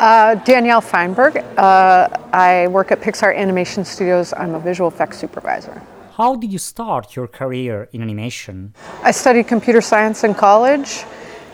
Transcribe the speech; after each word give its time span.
Uh, 0.00 0.34
Danielle 0.34 0.80
Feinberg. 0.80 1.36
Uh, 1.56 2.08
I 2.32 2.66
work 2.66 2.90
at 2.90 3.00
Pixar 3.00 3.36
Animation 3.36 3.84
Studios. 3.84 4.32
I'm 4.32 4.54
a 4.54 4.58
visual 4.58 4.88
effects 4.88 5.18
supervisor. 5.18 5.80
How 6.16 6.34
did 6.34 6.52
you 6.52 6.58
start 6.58 7.14
your 7.14 7.28
career 7.28 7.88
in 7.92 8.02
animation? 8.02 8.74
I 9.02 9.12
studied 9.12 9.46
computer 9.46 9.80
science 9.80 10.24
in 10.24 10.34
college, 10.34 11.04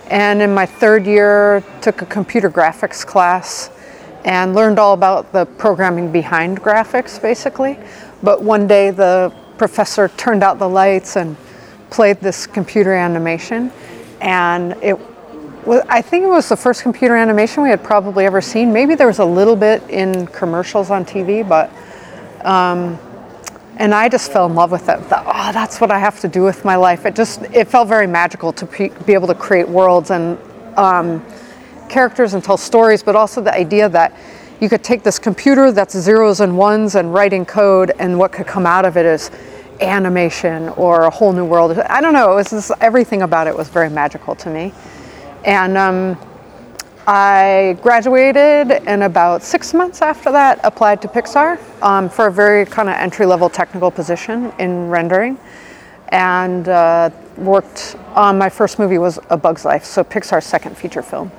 and 0.09 0.41
in 0.41 0.55
my 0.55 0.65
third 0.65 1.07
year, 1.07 1.63
took 1.83 2.01
a 2.01 2.07
computer 2.07 2.51
graphics 2.51 3.05
class 3.07 3.71
and 4.25 4.55
learned 4.55 4.79
all 4.79 4.95
about 4.95 5.33
the 5.33 5.45
programming 5.45 6.11
behind 6.11 6.63
graphics, 6.63 7.21
basically. 7.21 7.79
But 8.23 8.43
one 8.43 8.67
day, 8.67 8.91
the 8.91 9.33
professor 9.59 10.09
turned 10.09 10.43
out 10.43 10.59
the 10.59 10.69
lights 10.69 11.17
and 11.17 11.37
played 11.91 12.21
this 12.21 12.47
computer 12.47 12.95
animation, 12.95 13.71
and 14.21 14.73
it 14.83 14.99
well, 15.65 15.85
I 15.89 16.03
think 16.03 16.25
it 16.25 16.29
was 16.29 16.49
the 16.49 16.57
first 16.57 16.83
computer 16.83 17.15
animation 17.17 17.63
we 17.63 17.71
had 17.71 17.83
probably 17.83 18.27
ever 18.27 18.41
seen. 18.41 18.73
Maybe 18.73 18.95
there 18.95 19.07
was 19.07 19.19
a 19.19 19.25
little 19.25 19.57
bit 19.57 19.83
in 19.91 20.27
commercials 20.29 20.91
on 20.91 21.05
TV, 21.05 21.47
but 21.47 21.71
um, 22.47 22.99
and 23.77 23.95
I 23.95 24.09
just 24.09 24.33
fell 24.33 24.47
in 24.47 24.55
love 24.55 24.71
with 24.71 24.89
it. 24.89 25.01
Thought, 25.01 25.25
oh, 25.27 25.53
that's 25.53 25.81
what 25.81 25.91
I 25.91 25.99
have 25.99 26.21
to 26.21 26.29
do 26.29 26.43
with 26.43 26.65
my 26.65 26.77
life. 26.77 27.07
It 27.07 27.15
just 27.15 27.43
it 27.45 27.69
felt 27.69 27.89
very 27.89 28.07
magical 28.07 28.53
to 28.55 28.67
pe- 28.67 28.91
be 29.05 29.15
able 29.15 29.29
to 29.29 29.35
create 29.35 29.69
worlds 29.69 30.11
and 30.11 30.39
um, 30.77 31.25
characters 31.89 32.35
and 32.35 32.43
tell 32.43 32.57
stories, 32.57 33.03
but 33.03 33.17
also 33.17 33.41
the 33.41 33.55
idea 33.55 33.89
that 33.89 34.17
you 34.61 34.69
could 34.69 34.85
take 34.85 35.03
this 35.03 35.19
computer 35.19 35.73
that's 35.73 35.97
zeros 35.97 36.41
and 36.41 36.57
ones 36.57 36.95
and 36.95 37.13
writing 37.13 37.45
code, 37.45 37.93
and 37.99 38.19
what 38.19 38.33
could 38.33 38.47
come 38.47 38.67
out 38.67 38.85
of 38.85 38.97
it 38.97 39.07
is 39.07 39.31
animation 39.81 40.69
or 40.71 41.05
a 41.05 41.11
whole 41.11 41.33
new 41.33 41.45
world. 41.45 41.79
I 41.79 42.01
don't 42.01 42.13
know. 42.13 42.33
It 42.33 42.35
was 42.35 42.51
just, 42.51 42.71
everything 42.81 43.23
about 43.23 43.47
it 43.47 43.57
was 43.57 43.69
very 43.69 43.89
magical 43.89 44.35
to 44.37 44.51
me. 44.51 44.73
And 45.45 45.77
um, 45.77 46.19
I 47.07 47.79
graduated, 47.83 48.71
and 48.87 49.03
about 49.03 49.43
six 49.43 49.75
months 49.75 50.03
after 50.03 50.31
that, 50.33 50.61
applied 50.65 51.01
to 51.03 51.09
Pixar 51.09 51.59
um, 51.83 52.09
for 52.09 52.27
a 52.27 52.33
very 52.33 52.67
kind 52.67 52.89
of 52.89 52.95
entry 52.97 53.27
level 53.27 53.49
technical 53.49 53.91
position 53.91 54.53
in 54.59 54.89
rendering. 54.89 55.39
And 56.09 56.69
uh, 56.69 57.11
worked 57.37 57.97
on 58.15 58.37
my 58.37 58.49
first 58.49 58.79
movie 58.79 58.99
was 58.99 59.19
A 59.31 59.37
Bug's 59.37 59.65
Life, 59.65 59.85
so 59.85 60.05
Pixar's 60.05 60.45
second 60.45 60.77
feature 60.77 61.03
film. 61.03 61.33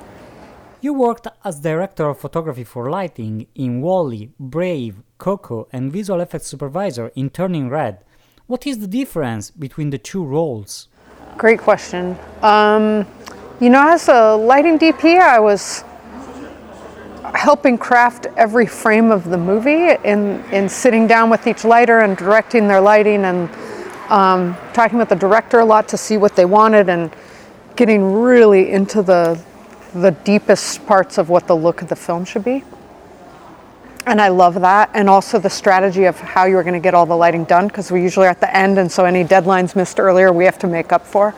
You 0.80 0.94
worked 0.94 1.28
as 1.44 1.60
director 1.60 2.08
of 2.08 2.18
photography 2.18 2.64
for 2.64 2.90
lighting 2.90 3.46
in 3.54 3.80
WALL-E, 3.82 4.30
Brave, 4.40 4.96
Coco, 5.18 5.68
and 5.72 5.92
visual 5.92 6.20
effects 6.20 6.48
supervisor 6.48 7.12
in 7.14 7.30
Turning 7.30 7.68
Red. 7.68 7.98
What 8.48 8.66
is 8.66 8.80
the 8.80 8.88
difference 8.88 9.52
between 9.52 9.90
the 9.90 9.98
two 9.98 10.24
roles? 10.24 10.88
Great 11.38 11.60
question. 11.60 12.16
Um, 12.42 13.06
you 13.60 13.70
know, 13.70 13.88
as 13.88 14.08
a 14.08 14.34
lighting 14.34 14.78
DP, 14.78 15.20
I 15.20 15.38
was 15.38 15.84
helping 17.34 17.78
craft 17.78 18.26
every 18.36 18.66
frame 18.66 19.10
of 19.10 19.28
the 19.28 19.38
movie 19.38 19.90
in, 20.04 20.42
in 20.52 20.68
sitting 20.68 21.06
down 21.06 21.30
with 21.30 21.46
each 21.46 21.64
lighter 21.64 22.00
and 22.00 22.16
directing 22.16 22.68
their 22.68 22.80
lighting 22.80 23.24
and 23.24 23.48
um, 24.10 24.56
talking 24.74 24.98
with 24.98 25.08
the 25.08 25.16
director 25.16 25.60
a 25.60 25.64
lot 25.64 25.88
to 25.88 25.96
see 25.96 26.16
what 26.16 26.36
they 26.36 26.44
wanted 26.44 26.88
and 26.88 27.14
getting 27.76 28.12
really 28.12 28.70
into 28.70 29.02
the, 29.02 29.40
the 29.94 30.10
deepest 30.10 30.86
parts 30.86 31.16
of 31.16 31.28
what 31.30 31.46
the 31.46 31.56
look 31.56 31.82
of 31.82 31.88
the 31.88 31.96
film 31.96 32.24
should 32.24 32.44
be. 32.44 32.62
And 34.04 34.20
I 34.20 34.28
love 34.28 34.54
that. 34.60 34.90
And 34.94 35.08
also 35.08 35.38
the 35.38 35.50
strategy 35.50 36.04
of 36.04 36.18
how 36.18 36.44
you're 36.44 36.64
going 36.64 36.74
to 36.74 36.80
get 36.80 36.92
all 36.92 37.06
the 37.06 37.16
lighting 37.16 37.44
done 37.44 37.68
because 37.68 37.90
we 37.90 38.02
usually 38.02 38.26
are 38.26 38.30
at 38.30 38.40
the 38.40 38.54
end, 38.54 38.78
and 38.78 38.90
so 38.90 39.04
any 39.04 39.24
deadlines 39.24 39.76
missed 39.76 40.00
earlier 40.00 40.32
we 40.32 40.44
have 40.44 40.58
to 40.58 40.66
make 40.66 40.92
up 40.92 41.06
for. 41.06 41.34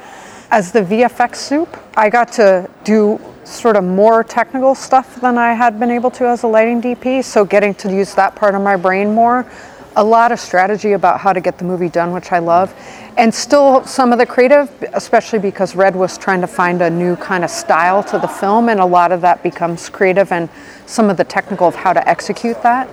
As 0.55 0.71
the 0.71 0.83
VFX 0.83 1.35
soup, 1.35 1.77
I 1.97 2.09
got 2.09 2.31
to 2.35 2.71
do 2.85 3.21
sort 3.43 3.75
of 3.75 3.83
more 3.83 4.23
technical 4.23 4.77
stuff 4.77 5.21
than 5.21 5.37
I 5.37 5.53
had 5.53 5.81
been 5.81 5.91
able 5.91 6.13
to 6.13 6.29
as 6.29 6.45
a 6.45 6.47
lighting 6.47 6.81
DP, 6.81 7.25
so 7.25 7.45
getting 7.45 7.75
to 7.75 7.93
use 7.93 8.15
that 8.15 8.37
part 8.37 8.55
of 8.55 8.63
my 8.63 8.77
brain 8.77 9.13
more. 9.13 9.51
A 9.97 10.05
lot 10.05 10.31
of 10.31 10.39
strategy 10.39 10.93
about 10.93 11.19
how 11.19 11.33
to 11.33 11.41
get 11.41 11.59
the 11.59 11.65
movie 11.65 11.89
done, 11.89 12.13
which 12.13 12.31
I 12.31 12.39
love. 12.39 12.73
And 13.17 13.35
still 13.35 13.85
some 13.85 14.13
of 14.13 14.19
the 14.21 14.27
creative, 14.27 14.71
especially 14.93 15.41
because 15.41 15.75
Red 15.75 15.97
was 15.97 16.17
trying 16.17 16.41
to 16.43 16.47
find 16.47 16.83
a 16.83 16.89
new 16.89 17.17
kind 17.17 17.43
of 17.43 17.51
style 17.51 18.05
to 18.05 18.21
the 18.21 18.29
film, 18.29 18.69
and 18.69 18.79
a 18.79 18.87
lot 18.87 19.11
of 19.11 19.23
that 19.23 19.43
becomes 19.43 19.89
creative 19.89 20.31
and 20.31 20.49
some 20.87 21.11
of 21.11 21.17
the 21.17 21.25
technical 21.25 21.67
of 21.67 21.75
how 21.75 21.93
to 21.93 22.09
execute 22.09 22.63
that. 22.63 22.89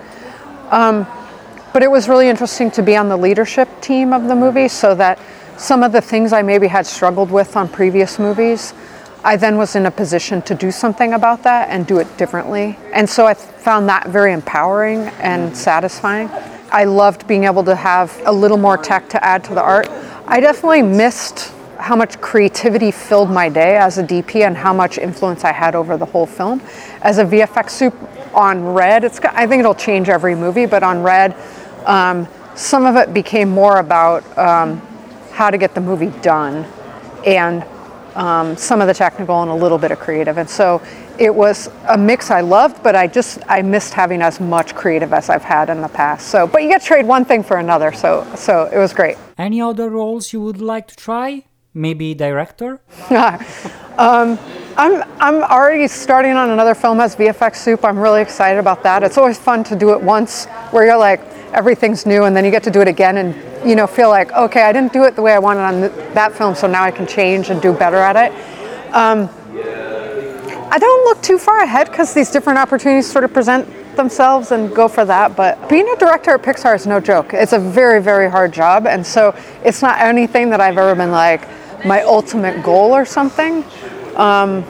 Um, 0.72 1.06
but 1.74 1.84
it 1.84 1.91
was 1.91 2.09
really 2.09 2.28
interesting 2.28 2.72
to 2.72 2.81
be 2.81 2.97
on 2.97 3.08
the 3.08 3.18
leadership 3.18 3.69
team 3.81 4.14
of 4.14 4.24
the 4.28 4.35
movie 4.35 4.68
so 4.68 4.96
that 4.96 5.19
some 5.61 5.83
of 5.83 5.91
the 5.91 6.01
things 6.01 6.33
I 6.33 6.41
maybe 6.41 6.67
had 6.67 6.88
struggled 6.88 7.29
with 7.29 7.55
on 7.55 7.69
previous 7.69 8.17
movies, 8.17 8.73
I 9.23 9.38
then 9.38 9.59
was 9.59 9.75
in 9.75 9.85
a 9.85 9.91
position 9.91 10.41
to 10.44 10.55
do 10.55 10.72
something 10.72 11.13
about 11.13 11.44
that 11.44 11.69
and 11.69 11.85
do 11.85 11.99
it 11.99 12.17
differently. 12.17 12.79
And 12.94 13.07
so 13.07 13.27
I 13.27 13.35
found 13.35 13.88
that 13.88 14.07
very 14.07 14.33
empowering 14.33 15.01
and 15.19 15.55
satisfying. 15.55 16.31
I 16.72 16.85
loved 16.85 17.27
being 17.27 17.44
able 17.44 17.63
to 17.66 17.75
have 17.75 18.19
a 18.25 18.31
little 18.31 18.57
more 18.57 18.75
tech 18.75 19.07
to 19.09 19.23
add 19.23 19.44
to 19.45 19.53
the 19.53 19.61
art. 19.61 19.88
I 20.25 20.39
definitely 20.39 20.81
missed 20.81 21.53
how 21.78 21.95
much 21.95 22.19
creativity 22.22 22.89
filled 22.89 23.29
my 23.29 23.47
day 23.47 23.78
as 23.78 23.99
a 23.99 24.03
DP 24.03 24.47
and 24.47 24.57
how 24.57 24.73
much 24.73 24.97
influence 24.97 25.43
I 25.43 25.51
had 25.51 25.75
over 25.75 25.95
the 25.95 26.05
whole 26.05 26.25
film. 26.25 26.59
As 27.03 27.19
a 27.19 27.23
VFX 27.23 27.69
soup 27.69 27.95
on 28.33 28.73
Red, 28.73 29.03
it's 29.03 29.19
I 29.19 29.45
think 29.45 29.59
it'll 29.59 29.75
change 29.75 30.09
every 30.09 30.33
movie, 30.33 30.66
but 30.66 30.81
on 30.81 31.03
Red, 31.03 31.35
um, 31.85 32.28
some 32.55 32.88
of 32.88 32.95
it 32.95 33.13
became 33.13 33.49
more 33.49 33.78
about 33.78 34.25
um, 34.38 34.81
how 35.41 35.50
to 35.50 35.57
get 35.57 35.74
the 35.74 35.81
movie 35.81 36.13
done 36.22 36.63
and 37.25 37.66
um, 38.13 38.56
some 38.56 38.79
of 38.79 38.85
the 38.85 38.94
technical 38.94 39.41
and 39.41 39.50
a 39.50 39.56
little 39.56 39.79
bit 39.79 39.90
of 39.90 39.97
creative. 39.97 40.38
And 40.38 40.47
so 40.47 40.79
it 41.18 41.34
was 41.34 41.68
a 41.90 41.97
mix 41.97 42.29
I 42.29 42.41
loved, 42.41 42.84
but 42.84 42.96
I 42.96 43.07
just 43.07 43.40
I 43.47 43.63
missed 43.63 43.91
having 43.91 44.22
as 44.22 44.40
much 44.40 44.75
creative 44.75 45.12
as 45.13 45.31
I've 45.31 45.44
had 45.44 45.72
in 45.72 45.81
the 45.81 45.88
past. 45.88 46.28
So, 46.28 46.46
but 46.46 46.62
you 46.62 46.69
get 46.69 46.81
to 46.81 46.88
trade 46.88 47.07
one 47.07 47.25
thing 47.25 47.41
for 47.41 47.57
another. 47.57 47.91
So, 47.91 48.31
so 48.35 48.69
it 48.72 48.78
was 48.78 48.94
great. 48.94 49.18
Any 49.35 49.59
other 49.59 49.90
roles 49.90 50.31
you 50.31 50.41
would 50.41 50.62
like 50.62 50.88
to 50.90 50.96
try? 50.96 51.46
Maybe 51.73 52.13
director? 52.13 52.79
um, 53.97 54.38
I'm 54.78 55.03
I'm 55.28 55.41
already 55.58 55.88
starting 55.88 56.34
on 56.34 56.52
another 56.52 56.75
film 56.75 57.00
as 57.00 57.16
VFX 57.16 57.56
soup. 57.56 57.84
I'm 57.84 57.97
really 57.97 58.22
excited 58.22 58.59
about 58.59 58.84
that. 58.84 59.02
It's 59.02 59.18
always 59.18 59.40
fun 59.40 59.63
to 59.63 59.75
do 59.75 59.91
it 59.94 60.02
once, 60.03 60.46
where 60.69 60.85
you're 60.85 61.03
like 61.09 61.22
everything's 61.52 62.06
new, 62.06 62.25
and 62.25 62.35
then 62.35 62.46
you 62.46 62.52
get 62.52 62.63
to 62.63 62.72
do 62.72 62.81
it 62.81 62.88
again 62.88 63.18
and 63.18 63.50
you 63.66 63.75
know 63.75 63.88
feel 63.88 64.09
like 64.09 64.31
okay 64.33 64.63
i 64.63 64.72
didn't 64.72 64.94
do 64.94 65.03
it 65.03 65.16
the 65.16 65.22
way 65.22 65.33
i 65.33 65.39
wanted 65.39 65.61
on 65.61 65.81
that 66.13 66.33
film 66.33 66.55
so 66.55 66.67
now 66.67 66.83
i 66.83 66.91
can 66.91 67.05
change 67.05 67.49
and 67.49 67.61
do 67.61 67.73
better 67.73 67.97
at 67.97 68.16
it. 68.16 68.31
Um, 68.94 69.29
i 70.72 70.77
don't 70.79 71.05
look 71.05 71.22
too 71.22 71.38
far 71.38 71.61
ahead 71.63 71.89
because 71.89 72.13
these 72.13 72.31
different 72.31 72.59
opportunities 72.59 73.11
sort 73.11 73.23
of 73.23 73.33
present 73.33 73.67
themselves 73.95 74.51
and 74.51 74.73
go 74.73 74.88
for 74.88 75.05
that 75.05 75.35
but 75.35 75.69
being 75.69 75.88
a 75.89 75.95
director 75.97 76.31
at 76.31 76.41
pixar 76.41 76.75
is 76.75 76.88
no 76.88 76.99
joke. 76.99 77.33
It's 77.33 77.53
a 77.53 77.59
very 77.59 78.01
very 78.01 78.29
hard 78.29 78.53
job 78.53 78.88
and 78.88 79.05
so 79.05 79.35
it's 79.63 79.81
not 79.81 79.99
anything 79.99 80.49
that 80.49 80.61
i've 80.61 80.78
ever 80.78 80.95
been 80.95 81.11
like 81.11 81.47
my 81.85 82.03
ultimate 82.03 82.63
goal 82.63 82.91
or 82.91 83.05
something. 83.05 83.63
Um, 84.16 84.63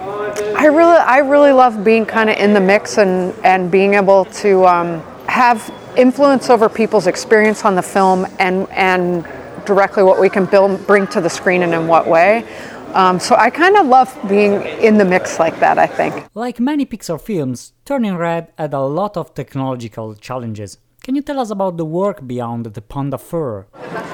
i 0.56 0.66
really 0.66 0.98
i 0.98 1.18
really 1.18 1.52
love 1.52 1.84
being 1.84 2.06
kind 2.06 2.30
of 2.30 2.38
in 2.38 2.54
the 2.54 2.60
mix 2.60 2.98
and 2.98 3.34
and 3.44 3.72
being 3.72 3.96
able 3.96 4.26
to 4.26 4.66
um, 4.66 5.02
have 5.28 5.72
influence 5.98 6.50
over 6.50 6.70
people's 6.70 7.08
experience 7.08 7.66
on 7.66 7.76
the 7.76 7.82
film 7.82 8.28
and 8.40 8.70
and 8.70 9.26
directly 9.66 10.04
what 10.04 10.20
we 10.20 10.30
can 10.30 10.46
build, 10.46 10.86
bring 10.88 11.08
to 11.08 11.22
the 11.22 11.30
screen 11.30 11.64
and 11.64 11.74
in 11.74 11.88
what 11.88 12.08
way. 12.08 12.46
Um, 12.94 13.20
so 13.20 13.36
I 13.36 13.50
kind 13.50 13.78
of 13.78 13.86
love 13.86 14.18
being 14.28 14.54
in 14.88 14.98
the 14.98 15.06
mix 15.06 15.40
like 15.40 15.60
that, 15.60 15.78
I 15.78 15.88
think. 15.88 16.26
Like 16.34 16.60
many 16.60 16.86
Pixar 16.86 17.22
films, 17.22 17.74
Turning 17.86 18.18
Red 18.18 18.52
had 18.58 18.74
a 18.74 18.82
lot 18.82 19.16
of 19.16 19.34
technological 19.34 20.16
challenges. 20.16 20.78
Can 21.04 21.16
you 21.16 21.22
tell 21.22 21.40
us 21.40 21.50
about 21.50 21.78
the 21.78 21.86
work 21.86 22.28
beyond 22.28 22.66
the 22.66 22.82
panda 22.82 23.18
fur? 23.18 23.66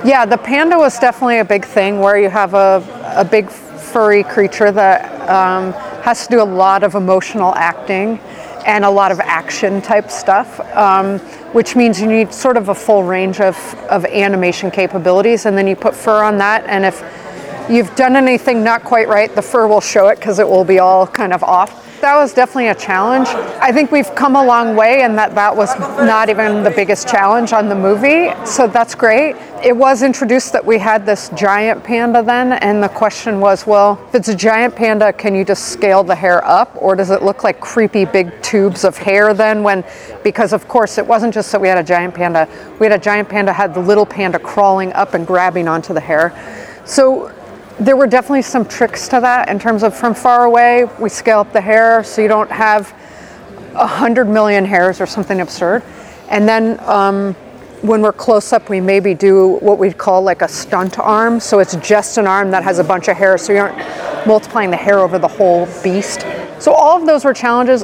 Yeah, 0.05 0.25
the 0.25 0.38
panda 0.38 0.77
was 0.77 0.99
definitely 0.99 1.39
a 1.39 1.45
big 1.45 1.65
thing 1.65 1.99
where 1.99 2.17
you 2.17 2.29
have 2.29 2.53
a, 2.53 2.83
a 3.17 3.25
big 3.25 3.49
furry 3.49 4.23
creature 4.23 4.71
that 4.71 4.99
um, 5.29 5.73
has 6.03 6.27
to 6.27 6.35
do 6.35 6.41
a 6.41 6.50
lot 6.63 6.83
of 6.83 6.95
emotional 6.95 7.53
acting 7.56 8.19
and 8.68 8.86
a 8.86 8.90
lot 8.90 9.12
of 9.12 9.19
action 9.19 9.81
type 9.81 10.12
stuff. 10.12 10.60
Um, 10.75 11.19
which 11.54 11.75
means 11.75 12.00
you 12.00 12.08
need 12.08 12.34
sort 12.34 12.58
of 12.58 12.69
a 12.69 12.75
full 12.75 13.04
range 13.04 13.40
of, 13.40 13.56
of 13.90 14.06
animation 14.06 14.69
capabilities. 14.69 15.46
And 15.46 15.58
then 15.58 15.66
you 15.66 15.75
put 15.75 15.96
fur 15.96 16.22
on 16.22 16.38
that, 16.38 16.66
and 16.68 16.86
if 16.86 17.02
you've 17.69 17.96
done 17.96 18.16
anything 18.16 18.64
not 18.64 18.84
quite 18.84 19.08
right, 19.08 19.34
the 19.34 19.42
fur 19.42 19.68
will 19.68 19.81
show 19.81 20.08
it 20.10 20.19
because 20.19 20.40
it 20.40 20.48
will 20.48 20.66
be 20.66 20.80
all 20.80 21.08
kind 21.08 21.34
of 21.34 21.44
off. 21.44 21.87
That 22.01 22.15
was 22.15 22.31
definitely 22.31 22.67
a 22.67 22.75
challenge. 22.75 23.27
I 23.59 23.71
think 23.71 23.91
we've 23.91 24.13
come 24.13 24.35
a 24.35 24.45
long 24.45 24.75
way, 24.75 25.01
and 25.01 25.17
that 25.17 25.33
that 25.33 25.55
was 25.55 25.77
not 25.79 26.29
even 26.29 26.63
the 26.63 26.69
biggest 26.69 27.07
challenge 27.07 27.53
on 27.53 27.69
the 27.69 27.75
movie. 27.75 28.31
So 28.45 28.67
that's 28.67 28.94
great. 28.94 29.35
It 29.63 29.75
was 29.75 30.03
introduced 30.03 30.53
that 30.53 30.63
we 30.63 30.77
had 30.77 31.07
this 31.07 31.29
giant 31.29 31.83
panda 31.83 32.21
then, 32.21 32.53
and 32.53 32.83
the 32.83 32.89
question 32.89 33.39
was, 33.39 33.65
well, 33.65 33.99
if 34.09 34.15
it's 34.15 34.27
a 34.27 34.35
giant 34.35 34.75
panda, 34.75 35.11
can 35.11 35.33
you 35.33 35.44
just 35.44 35.69
scale 35.69 36.03
the 36.03 36.15
hair 36.15 36.45
up, 36.45 36.71
or 36.79 36.95
does 36.95 37.09
it 37.09 37.23
look 37.23 37.44
like 37.44 37.59
creepy 37.59 38.05
big 38.05 38.41
tubes 38.44 38.83
of 38.83 38.95
hair 38.95 39.33
then? 39.33 39.63
When, 39.63 39.83
because 40.23 40.53
of 40.53 40.67
course, 40.67 40.99
it 40.99 41.07
wasn't 41.07 41.33
just 41.33 41.51
that 41.51 41.59
we 41.59 41.67
had 41.67 41.79
a 41.79 41.83
giant 41.83 42.13
panda. 42.13 42.47
We 42.79 42.85
had 42.85 42.94
a 42.94 43.03
giant 43.03 43.27
panda 43.27 43.51
had 43.51 43.73
the 43.73 43.81
little 43.81 44.05
panda 44.05 44.38
crawling 44.38 44.94
up 44.94 45.15
and 45.15 45.25
grabbing 45.25 45.67
onto 45.67 45.95
the 45.95 46.01
hair. 46.01 46.31
So 46.85 47.33
there 47.79 47.95
were 47.95 48.07
definitely 48.07 48.41
some 48.41 48.65
tricks 48.65 49.07
to 49.09 49.19
that 49.19 49.50
in 49.50 49.59
terms 49.59 49.83
of 49.83 49.95
from 49.95 50.13
far 50.13 50.45
away, 50.45 50.85
we 51.00 51.09
scale 51.09 51.39
up 51.39 51.53
the 51.53 51.62
hair 51.62 52.03
so 52.03 52.21
you 52.21 52.27
don't 52.27 52.51
have 52.51 52.91
100 53.74 54.25
million 54.25 54.65
hairs 54.65 55.00
or 55.00 55.06
something 55.06 55.41
absurd. 55.41 55.83
And 56.29 56.47
then 56.47 56.79
um, 56.81 57.35
when 57.81 58.01
we're 58.01 58.13
close 58.13 58.51
up, 58.51 58.69
we 58.69 58.81
maybe 58.81 59.13
do 59.13 59.57
what 59.59 59.77
we'd 59.77 59.97
call 59.97 60.21
like 60.21 60.41
a 60.41 60.47
stunt 60.47 60.97
arm. 60.97 61.39
So 61.39 61.59
it's 61.59 61.75
just 61.75 62.18
an 62.18 62.25
arm 62.25 62.51
that 62.51 62.63
has 62.63 62.79
a 62.79 62.83
bunch 62.83 63.07
of 63.07 63.18
hair, 63.18 63.38
so 63.38 63.53
you 63.53 63.59
aren't 63.59 64.27
multiplying 64.27 64.71
the 64.71 64.77
hair 64.77 65.00
over 65.00 65.19
the 65.19 65.27
whole 65.27 65.68
beast. 65.83 66.25
So 66.59 66.73
all 66.73 67.00
of 67.00 67.06
those 67.06 67.23
were 67.23 67.33
challenges. 67.33 67.83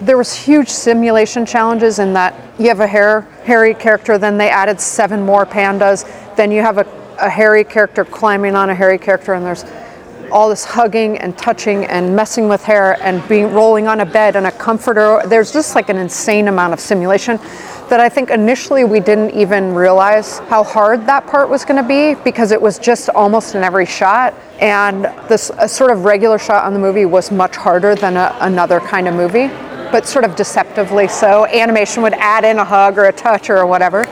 There 0.00 0.16
was 0.16 0.32
huge 0.32 0.70
simulation 0.70 1.44
challenges 1.44 1.98
in 1.98 2.14
that 2.14 2.34
you 2.58 2.68
have 2.68 2.80
a 2.80 2.86
hair 2.86 3.20
hairy 3.44 3.74
character, 3.74 4.16
then 4.16 4.38
they 4.38 4.48
added 4.48 4.80
seven 4.80 5.22
more 5.22 5.44
pandas. 5.44 6.04
Then 6.34 6.50
you 6.50 6.62
have 6.62 6.78
a, 6.78 7.05
a 7.18 7.28
hairy 7.28 7.64
character 7.64 8.04
climbing 8.04 8.54
on 8.54 8.70
a 8.70 8.74
hairy 8.74 8.98
character, 8.98 9.34
and 9.34 9.44
there's 9.44 9.64
all 10.30 10.48
this 10.48 10.64
hugging 10.64 11.18
and 11.18 11.36
touching 11.38 11.84
and 11.86 12.14
messing 12.14 12.48
with 12.48 12.62
hair 12.62 13.00
and 13.02 13.26
being 13.28 13.52
rolling 13.52 13.86
on 13.86 14.00
a 14.00 14.06
bed 14.06 14.36
and 14.36 14.46
a 14.46 14.52
comforter. 14.52 15.22
There's 15.26 15.52
just 15.52 15.74
like 15.74 15.88
an 15.88 15.96
insane 15.96 16.48
amount 16.48 16.72
of 16.72 16.80
simulation 16.80 17.38
that 17.88 18.00
I 18.00 18.08
think 18.08 18.30
initially 18.30 18.84
we 18.84 18.98
didn't 18.98 19.30
even 19.30 19.74
realize 19.74 20.38
how 20.40 20.64
hard 20.64 21.06
that 21.06 21.26
part 21.26 21.48
was 21.48 21.64
going 21.64 21.80
to 21.80 21.86
be 21.86 22.20
because 22.24 22.50
it 22.50 22.60
was 22.60 22.78
just 22.78 23.08
almost 23.10 23.54
in 23.54 23.62
every 23.62 23.86
shot. 23.86 24.34
And 24.58 25.04
this 25.28 25.50
a 25.58 25.68
sort 25.68 25.90
of 25.90 26.04
regular 26.04 26.38
shot 26.38 26.64
on 26.64 26.72
the 26.72 26.80
movie 26.80 27.04
was 27.04 27.30
much 27.30 27.56
harder 27.56 27.94
than 27.94 28.16
a, 28.16 28.36
another 28.40 28.80
kind 28.80 29.06
of 29.06 29.14
movie, 29.14 29.46
but 29.92 30.06
sort 30.06 30.24
of 30.24 30.34
deceptively 30.34 31.06
so. 31.06 31.46
Animation 31.46 32.02
would 32.02 32.14
add 32.14 32.44
in 32.44 32.58
a 32.58 32.64
hug 32.64 32.98
or 32.98 33.04
a 33.04 33.12
touch 33.12 33.50
or 33.50 33.64
whatever. 33.66 34.04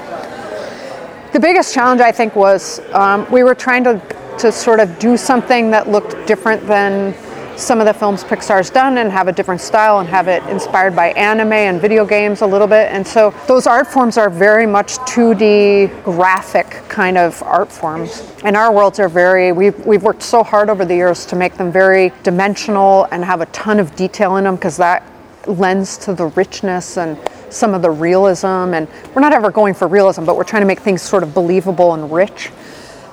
The 1.34 1.40
biggest 1.40 1.74
challenge 1.74 2.00
I 2.00 2.12
think 2.12 2.36
was 2.36 2.78
um, 2.92 3.28
we 3.28 3.42
were 3.42 3.56
trying 3.56 3.82
to, 3.82 4.00
to 4.38 4.52
sort 4.52 4.78
of 4.78 5.00
do 5.00 5.16
something 5.16 5.68
that 5.72 5.88
looked 5.88 6.28
different 6.28 6.64
than 6.68 7.12
some 7.58 7.80
of 7.80 7.86
the 7.86 7.92
films 7.92 8.22
Pixar's 8.22 8.70
done 8.70 8.98
and 8.98 9.10
have 9.10 9.26
a 9.26 9.32
different 9.32 9.60
style 9.60 9.98
and 9.98 10.08
have 10.08 10.28
it 10.28 10.44
inspired 10.44 10.94
by 10.94 11.08
anime 11.14 11.52
and 11.52 11.80
video 11.80 12.06
games 12.06 12.42
a 12.42 12.46
little 12.46 12.68
bit. 12.68 12.88
And 12.92 13.04
so 13.04 13.34
those 13.48 13.66
art 13.66 13.88
forms 13.88 14.16
are 14.16 14.30
very 14.30 14.64
much 14.64 14.92
2D 14.98 16.04
graphic 16.04 16.70
kind 16.88 17.18
of 17.18 17.42
art 17.42 17.72
forms. 17.72 18.32
And 18.44 18.56
our 18.56 18.72
worlds 18.72 19.00
are 19.00 19.08
very, 19.08 19.50
we've, 19.50 19.84
we've 19.84 20.04
worked 20.04 20.22
so 20.22 20.44
hard 20.44 20.70
over 20.70 20.84
the 20.84 20.94
years 20.94 21.26
to 21.26 21.34
make 21.34 21.54
them 21.54 21.72
very 21.72 22.12
dimensional 22.22 23.08
and 23.10 23.24
have 23.24 23.40
a 23.40 23.46
ton 23.46 23.80
of 23.80 23.96
detail 23.96 24.36
in 24.36 24.44
them 24.44 24.54
because 24.54 24.76
that 24.76 25.02
lends 25.48 25.98
to 25.98 26.14
the 26.14 26.26
richness 26.26 26.96
and 26.96 27.18
some 27.50 27.74
of 27.74 27.82
the 27.82 27.90
realism. 27.90 28.46
And 28.74 28.88
we're 29.14 29.22
not 29.22 29.32
ever 29.32 29.50
going 29.50 29.74
for 29.74 29.88
realism, 29.88 30.24
but 30.24 30.36
we're 30.36 30.44
trying 30.44 30.62
to 30.62 30.66
make 30.66 30.80
things 30.80 31.02
sort 31.02 31.22
of 31.22 31.34
believable 31.34 31.94
and 31.94 32.10
rich. 32.12 32.50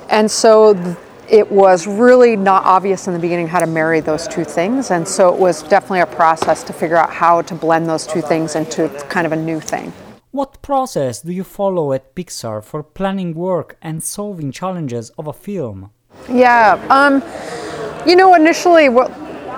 And 0.10 0.30
so 0.30 0.98
it 1.30 1.50
was 1.50 1.88
really 1.88 2.36
not 2.36 2.66
obvious 2.66 3.08
in 3.08 3.14
the 3.14 3.20
beginning 3.20 3.48
how 3.48 3.62
to 3.62 3.68
marry 3.68 4.02
those 4.02 4.28
two 4.28 4.44
things. 4.44 4.92
And 4.92 5.08
so 5.08 5.34
it 5.34 5.40
was 5.40 5.64
definitely 5.64 6.02
a 6.02 6.06
process 6.06 6.62
to 6.64 6.74
figure 6.74 6.98
out 6.98 7.10
how 7.10 7.42
to 7.44 7.56
blend 7.56 7.88
those 7.88 8.06
two 8.06 8.22
things 8.22 8.56
into 8.56 8.90
kind 9.10 9.26
of 9.26 9.32
a 9.32 9.38
new 9.38 9.62
thing. 9.62 9.94
What 10.32 10.62
process 10.62 11.22
do 11.22 11.32
you 11.32 11.44
follow 11.44 11.94
at 11.94 12.16
Pixar 12.16 12.64
for 12.64 12.84
planning 12.84 13.34
work 13.34 13.78
and 13.82 14.02
solving 14.02 14.52
challenges 14.52 15.10
of 15.18 15.28
a 15.28 15.34
film? 15.34 15.92
Yeah, 16.30 16.80
um, 16.90 17.22
you 18.08 18.16
know, 18.16 18.34
initially, 18.36 18.90
what 18.90 19.12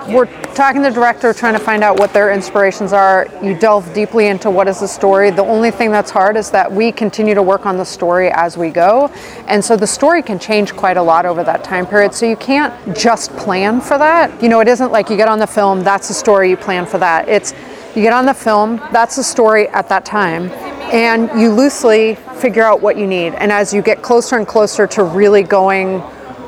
we're 0.08 0.26
talking 0.54 0.82
to 0.82 0.88
the 0.88 0.94
director, 0.94 1.32
trying 1.32 1.54
to 1.54 1.58
find 1.58 1.82
out 1.82 1.98
what 1.98 2.12
their 2.12 2.32
inspirations 2.32 2.92
are. 2.92 3.26
You 3.42 3.58
delve 3.58 3.92
deeply 3.94 4.26
into 4.26 4.50
what 4.50 4.68
is 4.68 4.80
the 4.80 4.88
story. 4.88 5.30
The 5.30 5.44
only 5.44 5.70
thing 5.70 5.90
that's 5.90 6.10
hard 6.10 6.36
is 6.36 6.50
that 6.50 6.70
we 6.70 6.92
continue 6.92 7.34
to 7.34 7.42
work 7.42 7.66
on 7.66 7.76
the 7.76 7.84
story 7.84 8.30
as 8.30 8.56
we 8.56 8.70
go. 8.70 9.08
And 9.46 9.64
so 9.64 9.76
the 9.76 9.86
story 9.86 10.22
can 10.22 10.38
change 10.38 10.74
quite 10.74 10.96
a 10.96 11.02
lot 11.02 11.26
over 11.26 11.42
that 11.44 11.64
time 11.64 11.86
period. 11.86 12.14
So 12.14 12.26
you 12.26 12.36
can't 12.36 12.96
just 12.96 13.34
plan 13.36 13.80
for 13.80 13.98
that. 13.98 14.42
You 14.42 14.48
know, 14.48 14.60
it 14.60 14.68
isn't 14.68 14.92
like 14.92 15.10
you 15.10 15.16
get 15.16 15.28
on 15.28 15.38
the 15.38 15.46
film, 15.46 15.82
that's 15.82 16.08
the 16.08 16.14
story, 16.14 16.50
you 16.50 16.56
plan 16.56 16.86
for 16.86 16.98
that. 16.98 17.28
It's 17.28 17.54
you 17.94 18.02
get 18.02 18.12
on 18.12 18.26
the 18.26 18.34
film, 18.34 18.76
that's 18.92 19.16
the 19.16 19.24
story 19.24 19.68
at 19.68 19.88
that 19.88 20.04
time. 20.04 20.50
And 20.92 21.30
you 21.40 21.50
loosely 21.50 22.16
figure 22.36 22.62
out 22.62 22.80
what 22.80 22.96
you 22.96 23.06
need. 23.06 23.34
And 23.34 23.50
as 23.50 23.72
you 23.72 23.82
get 23.82 24.02
closer 24.02 24.36
and 24.36 24.46
closer 24.46 24.86
to 24.88 25.02
really 25.02 25.42
going 25.42 26.02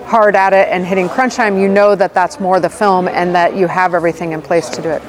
hard 0.06 0.36
at 0.36 0.52
it 0.52 0.68
and 0.70 0.86
hitting 0.86 1.08
crunch 1.08 1.34
time, 1.34 1.58
you 1.58 1.68
know 1.68 1.96
that 1.96 2.14
that's 2.14 2.38
more 2.38 2.60
the 2.60 2.70
film 2.70 3.08
and 3.08 3.34
that 3.34 3.56
you 3.56 3.66
have 3.66 3.92
everything 3.92 4.32
in 4.32 4.40
place 4.40 4.68
to 4.70 4.80
do 4.80 4.88
it. 4.88 5.02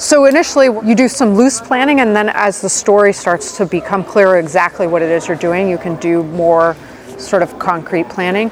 So 0.00 0.24
initially, 0.24 0.66
you 0.66 0.94
do 0.94 1.08
some 1.08 1.34
loose 1.34 1.60
planning, 1.60 2.00
and 2.00 2.14
then 2.14 2.28
as 2.30 2.60
the 2.60 2.68
story 2.68 3.12
starts 3.12 3.56
to 3.56 3.66
become 3.66 4.04
clearer 4.04 4.38
exactly 4.38 4.86
what 4.86 5.02
it 5.02 5.10
is 5.10 5.26
you're 5.26 5.36
doing, 5.36 5.68
you 5.68 5.76
can 5.76 5.96
do 5.96 6.22
more 6.22 6.76
sort 7.18 7.42
of 7.42 7.58
concrete 7.58 8.08
planning. 8.08 8.50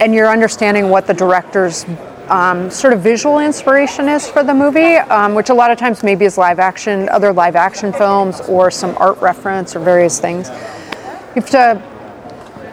And 0.00 0.14
you're 0.14 0.28
understanding 0.28 0.88
what 0.88 1.06
the 1.06 1.14
director's 1.14 1.84
um, 2.28 2.70
sort 2.70 2.92
of 2.92 3.00
visual 3.00 3.40
inspiration 3.40 4.08
is 4.08 4.28
for 4.28 4.42
the 4.42 4.54
movie, 4.54 4.96
um, 4.96 5.34
which 5.34 5.50
a 5.50 5.54
lot 5.54 5.70
of 5.70 5.78
times 5.78 6.02
maybe 6.02 6.24
is 6.24 6.38
live 6.38 6.58
action, 6.58 7.08
other 7.08 7.32
live 7.32 7.56
action 7.56 7.92
films, 7.92 8.40
or 8.42 8.70
some 8.70 8.96
art 8.98 9.18
reference 9.20 9.76
or 9.76 9.80
various 9.80 10.20
things. 10.20 10.48
You 10.48 11.42
have 11.42 11.50
to 11.50 11.95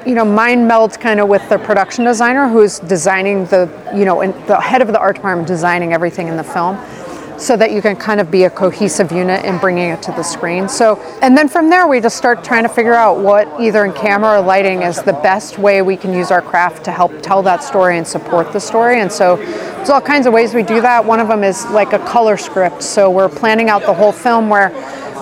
you 0.05 0.15
know, 0.15 0.25
mind 0.25 0.67
meld 0.67 0.99
kind 0.99 1.19
of 1.19 1.27
with 1.29 1.47
the 1.49 1.57
production 1.57 2.05
designer 2.05 2.47
who's 2.47 2.79
designing 2.79 3.45
the, 3.45 3.69
you 3.95 4.05
know, 4.05 4.21
the 4.47 4.59
head 4.59 4.81
of 4.81 4.87
the 4.89 4.99
art 4.99 5.15
department 5.15 5.47
designing 5.47 5.93
everything 5.93 6.27
in 6.27 6.37
the 6.37 6.43
film 6.43 6.77
so 7.39 7.57
that 7.57 7.71
you 7.71 7.81
can 7.81 7.95
kind 7.95 8.19
of 8.21 8.31
be 8.31 8.43
a 8.43 8.49
cohesive 8.49 9.11
unit 9.11 9.43
in 9.43 9.57
bringing 9.57 9.89
it 9.89 10.01
to 10.03 10.11
the 10.11 10.23
screen. 10.23 10.69
So, 10.69 10.97
and 11.21 11.37
then 11.37 11.49
from 11.49 11.69
there, 11.69 11.87
we 11.87 11.99
just 11.99 12.15
start 12.15 12.43
trying 12.43 12.63
to 12.63 12.69
figure 12.69 12.93
out 12.93 13.19
what 13.19 13.47
either 13.59 13.85
in 13.85 13.93
camera 13.93 14.39
or 14.39 14.41
lighting 14.41 14.81
is 14.81 15.01
the 15.01 15.13
best 15.13 15.57
way 15.57 15.81
we 15.81 15.97
can 15.97 16.13
use 16.13 16.31
our 16.31 16.41
craft 16.41 16.85
to 16.85 16.91
help 16.91 17.21
tell 17.21 17.41
that 17.43 17.63
story 17.63 17.97
and 17.97 18.07
support 18.07 18.53
the 18.53 18.59
story. 18.59 19.01
And 19.01 19.11
so, 19.11 19.37
there's 19.37 19.89
all 19.89 20.01
kinds 20.01 20.27
of 20.27 20.33
ways 20.33 20.53
we 20.53 20.63
do 20.63 20.79
that. 20.81 21.03
One 21.03 21.19
of 21.19 21.27
them 21.27 21.43
is 21.43 21.65
like 21.67 21.93
a 21.93 21.99
color 21.99 22.37
script. 22.37 22.83
So, 22.83 23.09
we're 23.09 23.29
planning 23.29 23.69
out 23.69 23.81
the 23.81 23.93
whole 23.93 24.11
film 24.11 24.49
where 24.49 24.69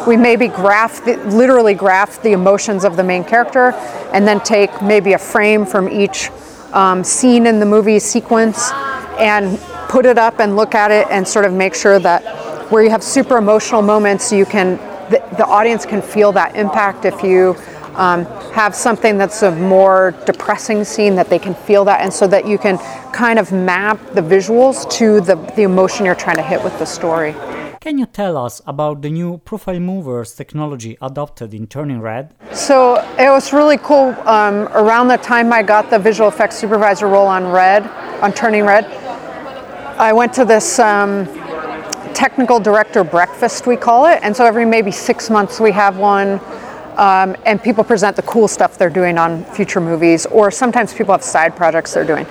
we 0.07 0.18
maybe 0.18 0.48
graph, 0.48 1.03
the, 1.06 1.18
literally 1.25 1.74
graph 1.74 2.21
the 2.21 2.31
emotions 2.31 2.83
of 2.83 2.95
the 2.95 3.03
main 3.03 3.24
character, 3.24 3.71
and 4.13 4.27
then 4.27 4.39
take 4.42 4.81
maybe 4.81 5.13
a 5.13 5.18
frame 5.18 5.65
from 5.65 5.89
each 5.89 6.30
um, 6.74 7.03
scene 7.03 7.45
in 7.45 7.59
the 7.59 7.65
movie 7.65 8.00
sequence 8.00 8.71
and 9.19 9.59
put 9.89 10.06
it 10.06 10.18
up 10.18 10.39
and 10.39 10.56
look 10.56 10.74
at 10.74 10.92
it 10.92 11.07
and 11.09 11.27
sort 11.27 11.45
of 11.45 11.53
make 11.53 11.75
sure 11.75 12.00
that 12.00 12.24
where 12.71 12.83
you 12.83 12.89
have 12.89 13.03
super 13.03 13.38
emotional 13.38 13.81
moments, 13.81 14.31
you 14.31 14.45
can 14.45 14.80
the, 15.12 15.19
the 15.36 15.45
audience 15.45 15.86
can 15.86 16.01
feel 16.01 16.31
that 16.31 16.56
impact. 16.56 17.04
If 17.04 17.21
you 17.21 17.56
um, 17.95 18.25
have 18.54 18.74
something 18.74 19.18
that's 19.18 19.44
a 19.44 19.51
more 19.51 20.15
depressing 20.25 20.86
scene, 20.86 21.15
that 21.15 21.30
they 21.30 21.39
can 21.39 21.54
feel 21.54 21.83
that, 21.86 22.00
and 22.00 22.13
so 22.13 22.25
that 22.27 22.47
you 22.47 22.57
can 22.57 22.77
kind 23.12 23.38
of 23.38 23.51
map 23.51 24.00
the 24.13 24.21
visuals 24.21 24.89
to 24.92 25.19
the, 25.19 25.36
the 25.57 25.63
emotion 25.63 26.06
you're 26.06 26.15
trying 26.15 26.38
to 26.38 26.44
hit 26.44 26.63
with 26.63 26.77
the 26.80 26.86
story. 26.86 27.35
Can 27.81 27.97
you 27.97 28.06
tell 28.06 28.38
us 28.38 28.61
about 28.68 29.02
the 29.02 29.09
new 29.09 29.40
profile 29.40 29.80
movers 29.80 30.35
technology 30.35 31.00
adopted 31.02 31.52
in 31.52 31.66
Turning 31.66 32.00
Red? 32.00 32.31
So 32.54 32.97
it 33.18 33.28
was 33.28 33.54
really 33.54 33.80
cool. 33.80 34.16
Um, 34.28 34.68
around 34.76 35.07
the 35.07 35.18
time 35.18 35.52
I 35.52 35.64
got 35.64 35.90
the 35.90 35.97
visual 35.97 36.30
effects 36.30 36.57
supervisor 36.57 37.07
role 37.07 37.26
on 37.26 37.47
Red, 37.47 37.88
on 38.21 38.33
Turning 38.33 38.66
Red, 38.66 38.85
I 39.97 40.14
went 40.14 40.31
to 40.33 40.45
this 40.45 40.78
um, 40.78 41.26
technical 42.14 42.59
director 42.59 43.04
breakfast, 43.04 43.66
we 43.66 43.78
call 43.78 44.06
it. 44.06 44.19
And 44.21 44.38
so 44.38 44.45
every 44.45 44.64
maybe 44.64 44.92
six 44.92 45.31
months 45.31 45.59
we 45.59 45.71
have 45.71 45.97
one. 45.97 46.40
Um, 46.97 47.35
and 47.47 47.64
people 47.64 47.83
present 47.83 48.16
the 48.16 48.21
cool 48.21 48.47
stuff 48.47 48.78
they're 48.78 48.92
doing 48.92 49.18
on 49.18 49.44
future 49.56 49.81
movies, 49.81 50.28
or 50.28 50.52
sometimes 50.52 50.94
people 50.94 51.14
have 51.14 51.23
side 51.23 51.56
projects 51.56 51.95
they're 51.95 52.06
doing. 52.06 52.28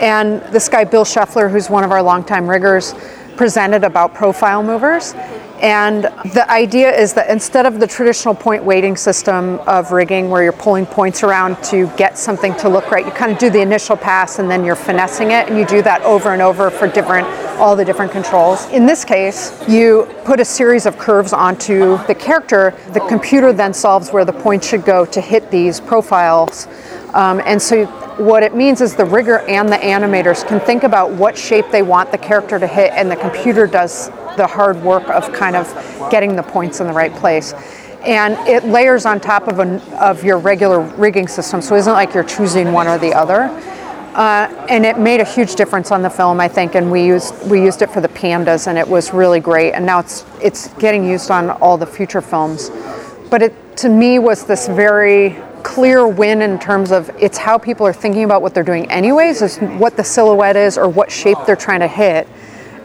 And 0.00 0.42
this 0.52 0.68
guy, 0.68 0.84
Bill 0.84 1.04
Sheffler, 1.04 1.50
who's 1.50 1.68
one 1.68 1.82
of 1.82 1.90
our 1.90 2.02
longtime 2.02 2.48
riggers, 2.48 2.94
presented 3.36 3.84
about 3.84 4.14
profile 4.14 4.62
movers. 4.62 5.14
And 5.62 6.02
the 6.34 6.44
idea 6.50 6.90
is 6.90 7.14
that 7.14 7.30
instead 7.30 7.66
of 7.66 7.78
the 7.78 7.86
traditional 7.86 8.34
point 8.34 8.64
weighting 8.64 8.96
system 8.96 9.60
of 9.60 9.92
rigging 9.92 10.28
where 10.28 10.42
you're 10.42 10.52
pulling 10.52 10.86
points 10.86 11.22
around 11.22 11.62
to 11.64 11.86
get 11.96 12.18
something 12.18 12.52
to 12.56 12.68
look 12.68 12.90
right, 12.90 13.06
you 13.06 13.12
kind 13.12 13.30
of 13.30 13.38
do 13.38 13.48
the 13.48 13.60
initial 13.60 13.96
pass 13.96 14.40
and 14.40 14.50
then 14.50 14.64
you're 14.64 14.74
finessing 14.74 15.30
it 15.30 15.48
and 15.48 15.56
you 15.56 15.64
do 15.64 15.80
that 15.80 16.02
over 16.02 16.32
and 16.32 16.42
over 16.42 16.68
for 16.68 16.88
different 16.88 17.28
all 17.60 17.76
the 17.76 17.84
different 17.84 18.10
controls. 18.10 18.66
In 18.70 18.86
this 18.86 19.04
case, 19.04 19.56
you 19.68 20.12
put 20.24 20.40
a 20.40 20.44
series 20.44 20.84
of 20.84 20.98
curves 20.98 21.32
onto 21.32 22.04
the 22.08 22.14
character. 22.14 22.74
The 22.92 23.00
computer 23.08 23.52
then 23.52 23.72
solves 23.72 24.10
where 24.10 24.24
the 24.24 24.32
points 24.32 24.66
should 24.66 24.84
go 24.84 25.04
to 25.06 25.20
hit 25.20 25.48
these 25.52 25.80
profiles. 25.80 26.66
Um, 27.14 27.40
and 27.46 27.62
so 27.62 27.86
what 28.18 28.42
it 28.42 28.54
means 28.54 28.80
is 28.80 28.94
the 28.94 29.04
rigger 29.04 29.38
and 29.40 29.68
the 29.68 29.76
animators 29.76 30.46
can 30.46 30.60
think 30.60 30.82
about 30.82 31.10
what 31.10 31.36
shape 31.36 31.66
they 31.70 31.82
want 31.82 32.10
the 32.10 32.18
character 32.18 32.58
to 32.58 32.66
hit, 32.66 32.92
and 32.92 33.10
the 33.10 33.16
computer 33.16 33.66
does 33.66 34.08
the 34.36 34.46
hard 34.46 34.82
work 34.82 35.08
of 35.08 35.32
kind 35.32 35.56
of 35.56 35.66
getting 36.10 36.36
the 36.36 36.42
points 36.42 36.80
in 36.80 36.86
the 36.86 36.92
right 36.92 37.12
place. 37.14 37.52
And 38.04 38.34
it 38.48 38.64
layers 38.64 39.06
on 39.06 39.20
top 39.20 39.46
of, 39.46 39.60
of 39.60 40.24
your 40.24 40.38
regular 40.38 40.80
rigging 40.80 41.28
system, 41.28 41.62
so 41.62 41.74
it 41.74 41.80
isn't 41.80 41.92
like 41.92 42.14
you're 42.14 42.24
choosing 42.24 42.72
one 42.72 42.88
or 42.88 42.98
the 42.98 43.14
other. 43.14 43.44
Uh, 44.14 44.66
and 44.68 44.84
it 44.84 44.98
made 44.98 45.20
a 45.20 45.24
huge 45.24 45.54
difference 45.54 45.90
on 45.90 46.02
the 46.02 46.10
film, 46.10 46.38
I 46.38 46.48
think, 46.48 46.74
and 46.74 46.90
we 46.90 47.06
used 47.06 47.32
we 47.48 47.62
used 47.62 47.80
it 47.80 47.90
for 47.90 48.02
the 48.02 48.08
pandas, 48.08 48.66
and 48.66 48.76
it 48.76 48.86
was 48.86 49.14
really 49.14 49.40
great. 49.40 49.72
And 49.72 49.86
now 49.86 50.00
it's 50.00 50.26
it's 50.42 50.68
getting 50.74 51.08
used 51.08 51.30
on 51.30 51.48
all 51.50 51.78
the 51.78 51.86
future 51.86 52.20
films. 52.20 52.70
But 53.30 53.40
it 53.40 53.76
to 53.78 53.88
me 53.88 54.18
was 54.18 54.44
this 54.44 54.68
very 54.68 55.40
clear 55.62 56.06
win 56.06 56.42
in 56.42 56.58
terms 56.58 56.92
of 56.92 57.10
it's 57.18 57.38
how 57.38 57.58
people 57.58 57.86
are 57.86 57.92
thinking 57.92 58.24
about 58.24 58.42
what 58.42 58.54
they're 58.54 58.62
doing 58.62 58.90
anyways 58.90 59.42
is 59.42 59.58
what 59.78 59.96
the 59.96 60.04
silhouette 60.04 60.56
is 60.56 60.76
or 60.78 60.88
what 60.88 61.10
shape 61.10 61.38
they're 61.46 61.56
trying 61.56 61.80
to 61.80 61.88
hit 61.88 62.28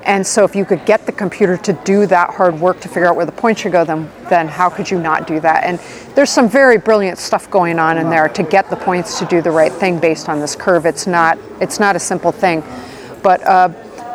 And 0.08 0.26
so 0.26 0.46
if 0.46 0.56
you 0.56 0.64
could 0.64 0.86
get 0.86 1.06
the 1.06 1.12
computer 1.12 1.58
to 1.58 1.74
do 1.84 2.06
that 2.08 2.30
hard 2.30 2.58
work 2.62 2.80
to 2.80 2.88
figure 2.88 3.08
out 3.08 3.18
where 3.18 3.26
the 3.26 3.34
point 3.34 3.60
should 3.60 3.74
go, 3.74 3.84
then 3.84 4.10
then 4.30 4.48
how 4.48 4.70
could 4.70 4.90
you 4.90 4.98
not 4.98 5.28
do 5.28 5.42
that? 5.42 5.66
And 5.66 5.80
there's 6.16 6.30
some 6.30 6.48
very 6.48 6.78
brilliant 6.78 7.18
stuff 7.18 7.52
going 7.52 7.78
on 7.78 7.98
in 7.98 8.10
there 8.10 8.30
to 8.30 8.44
get 8.44 8.70
the 8.70 8.78
points 8.78 9.20
to 9.20 9.26
do 9.26 9.42
the 9.42 9.52
right 9.52 9.72
thing 9.72 10.00
based 10.00 10.30
on 10.30 10.40
this 10.40 10.56
curve. 10.56 10.86
It's 10.86 11.08
not 11.08 11.38
it's 11.60 11.80
not 11.80 11.96
a 11.96 12.00
simple 12.00 12.32
thing, 12.32 12.64
but. 13.22 13.46
Uh, 13.46 13.70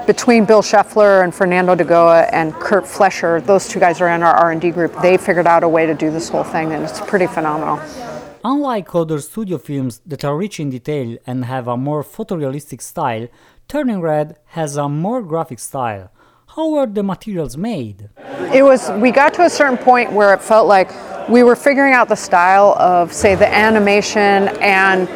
between 0.05 0.45
Bill 0.45 0.63
Sheffler 0.63 1.23
and 1.23 1.33
Fernando 1.33 1.77
de 1.77 1.85
Goes 1.85 2.27
and 2.33 2.53
Kurt 2.55 2.89
Fleischer, 2.89 3.41
those 3.41 3.69
two 3.69 3.79
guys 3.79 4.01
are 4.01 4.09
in 4.09 4.25
our 4.25 4.35
R&D 4.35 4.73
group. 4.73 4.93
They 5.01 5.17
figured 5.17 5.47
out 5.47 5.63
a 5.63 5.69
way 5.69 5.87
to 5.87 5.95
do 5.95 6.11
this 6.11 6.29
whole 6.29 6.43
thing, 6.43 6.73
and 6.73 6.83
it's 6.83 7.01
pretty 7.03 7.29
phenomenal. 7.29 7.79
Unlike 8.45 8.93
other 8.97 9.21
studio 9.21 9.57
films 9.57 10.01
that 10.05 10.25
are 10.25 10.37
rich 10.37 10.59
in 10.59 10.71
detail 10.71 11.17
and 11.29 11.45
have 11.45 11.69
a 11.69 11.77
more 11.77 12.03
photorealistic 12.03 12.83
style, 12.83 13.29
Turning 13.69 14.01
Red 14.01 14.37
has 14.47 14.77
a 14.77 14.89
more 14.89 15.23
graphic 15.23 15.61
style. 15.61 16.11
How 16.57 16.69
were 16.71 16.87
the 16.87 17.05
materials 17.05 17.57
made? 17.57 18.11
It 18.53 18.65
was 18.65 18.91
we 19.01 19.13
got 19.13 19.33
to 19.35 19.45
a 19.45 19.51
certain 19.51 19.79
point 19.79 20.13
where 20.13 20.35
it 20.35 20.43
felt 20.43 20.67
like 20.67 20.91
we 21.29 21.45
were 21.45 21.55
figuring 21.55 21.95
out 21.95 22.09
the 22.09 22.17
style 22.17 22.75
of 22.79 23.13
say 23.13 23.37
the 23.37 23.47
animation 23.47 24.49
and 24.61 25.09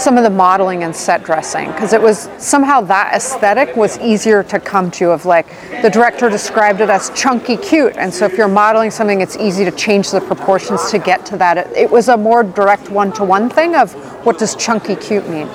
some 0.00 0.16
of 0.16 0.24
the 0.24 0.30
modeling 0.30 0.82
and 0.82 0.96
set 0.96 1.22
dressing 1.22 1.66
because 1.72 1.92
it 1.92 2.00
was 2.00 2.30
somehow 2.38 2.80
that 2.80 3.12
aesthetic 3.14 3.76
was 3.76 3.98
easier 3.98 4.42
to 4.42 4.58
come 4.58 4.90
to 4.90 5.10
of 5.10 5.26
like 5.26 5.46
the 5.82 5.90
director 5.90 6.30
described 6.30 6.80
it 6.80 6.88
as 6.88 7.10
chunky 7.10 7.56
cute. 7.56 7.96
And 7.96 8.12
so 8.12 8.24
if 8.24 8.36
you're 8.38 8.48
modeling 8.48 8.90
something 8.90 9.20
it's 9.20 9.36
easy 9.36 9.64
to 9.64 9.70
change 9.70 10.10
the 10.10 10.20
proportions 10.20 10.90
to 10.90 10.98
get 10.98 11.26
to 11.26 11.36
that. 11.36 11.58
It, 11.58 11.66
it 11.76 11.90
was 11.90 12.08
a 12.08 12.16
more 12.16 12.42
direct 12.42 12.90
one-to-one 12.90 13.50
thing 13.50 13.76
of 13.76 13.92
what 14.24 14.38
does 14.38 14.56
chunky 14.56 14.96
cute 14.96 15.28
mean? 15.28 15.48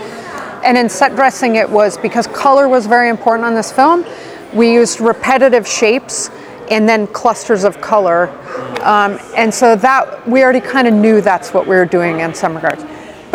And 0.64 0.78
in 0.78 0.90
set 0.90 1.16
dressing 1.16 1.56
it 1.56 1.70
was 1.70 1.98
because 1.98 2.28
color 2.28 2.68
was 2.68 2.86
very 2.86 3.10
important 3.10 3.46
on 3.46 3.56
this 3.56 3.72
film 3.72 4.06
we 4.54 4.72
used 4.72 5.02
repetitive 5.02 5.68
shapes 5.68 6.30
and 6.72 6.88
then 6.88 7.06
clusters 7.08 7.64
of 7.64 7.82
color. 7.82 8.30
Um, 8.82 9.20
and 9.36 9.54
so 9.54 9.76
that 9.76 10.28
we 10.28 10.44
already 10.44 10.62
kind 10.62 10.88
of 10.88 10.94
knew 10.94 11.22
that's 11.22 11.54
what 11.54 11.68
we 11.68 11.76
were 11.76 11.86
doing 11.86 12.22
in 12.22 12.34
some 12.34 12.56
regards 12.56 12.84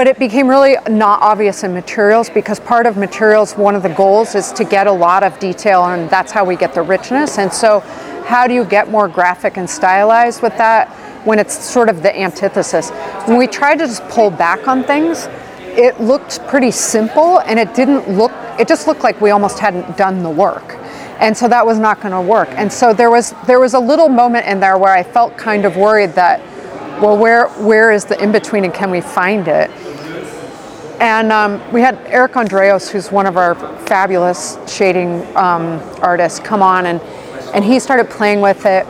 but 0.01 0.07
it 0.07 0.19
became 0.19 0.49
really 0.49 0.77
not 0.89 1.21
obvious 1.21 1.63
in 1.63 1.75
materials 1.75 2.31
because 2.31 2.59
part 2.59 2.87
of 2.87 2.97
materials, 2.97 3.53
one 3.53 3.75
of 3.75 3.83
the 3.83 3.91
goals 3.91 4.35
is 4.35 4.51
to 4.51 4.65
get 4.65 4.87
a 4.87 4.91
lot 4.91 5.23
of 5.23 5.39
detail, 5.39 5.85
and 5.85 6.09
that's 6.09 6.33
how 6.33 6.43
we 6.43 6.57
get 6.57 6.73
the 6.73 6.81
richness. 6.81 7.37
And 7.37 7.53
so, 7.53 7.81
how 8.25 8.47
do 8.47 8.55
you 8.55 8.65
get 8.65 8.89
more 8.89 9.09
graphic 9.09 9.59
and 9.59 9.69
stylized 9.69 10.41
with 10.41 10.57
that 10.57 10.89
when 11.27 11.39
it's 11.39 11.53
sort 11.63 11.91
of 11.91 12.03
the 12.03 12.19
antithesis? 12.19 12.89
When 13.27 13.37
we 13.37 13.47
tried 13.47 13.75
to 13.81 13.87
just 13.87 14.03
pull 14.09 14.31
back 14.31 14.67
on 14.67 14.85
things, 14.85 15.29
it 15.77 16.01
looked 16.01 16.41
pretty 16.49 16.71
simple 16.71 17.41
and 17.41 17.59
it 17.59 17.75
didn't 17.75 18.09
look, 18.09 18.33
it 18.59 18.67
just 18.67 18.87
looked 18.87 19.03
like 19.03 19.21
we 19.21 19.33
almost 19.33 19.59
hadn't 19.59 19.99
done 19.99 20.23
the 20.23 20.31
work. 20.31 20.79
And 21.19 21.37
so 21.37 21.47
that 21.49 21.67
was 21.67 21.79
not 21.79 22.01
going 22.01 22.13
to 22.13 22.23
work. 22.23 22.49
And 22.53 22.73
so 22.73 22.95
there 22.95 23.11
was 23.11 23.35
there 23.47 23.61
was 23.61 23.75
a 23.75 23.79
little 23.79 24.09
moment 24.09 24.47
in 24.47 24.61
there 24.61 24.79
where 24.79 24.95
I 24.95 25.03
felt 25.03 25.37
kind 25.37 25.67
of 25.67 25.77
worried 25.77 26.15
that 26.15 26.41
well 27.01 27.17
where 27.17 27.49
where 27.49 27.91
is 27.91 28.05
the 28.05 28.23
in 28.23 28.33
between 28.33 28.65
and 28.65 28.75
can 28.75 28.91
we 28.91 29.01
find 29.01 29.49
it? 29.49 29.71
And 31.01 31.33
um, 31.33 31.63
we 31.73 31.81
had 31.81 31.97
Eric 32.09 32.33
Andreos, 32.33 32.91
who's 32.91 33.11
one 33.11 33.27
of 33.27 33.39
our 33.39 33.55
fabulous 33.87 34.59
shading 34.69 35.25
um, 35.35 35.81
artists, 36.03 36.39
come 36.41 36.61
on 36.61 36.85
and, 36.85 37.01
and 37.55 37.65
he 37.65 37.81
started 37.81 38.11
playing 38.11 38.43
with 38.43 38.67
it 38.67 38.87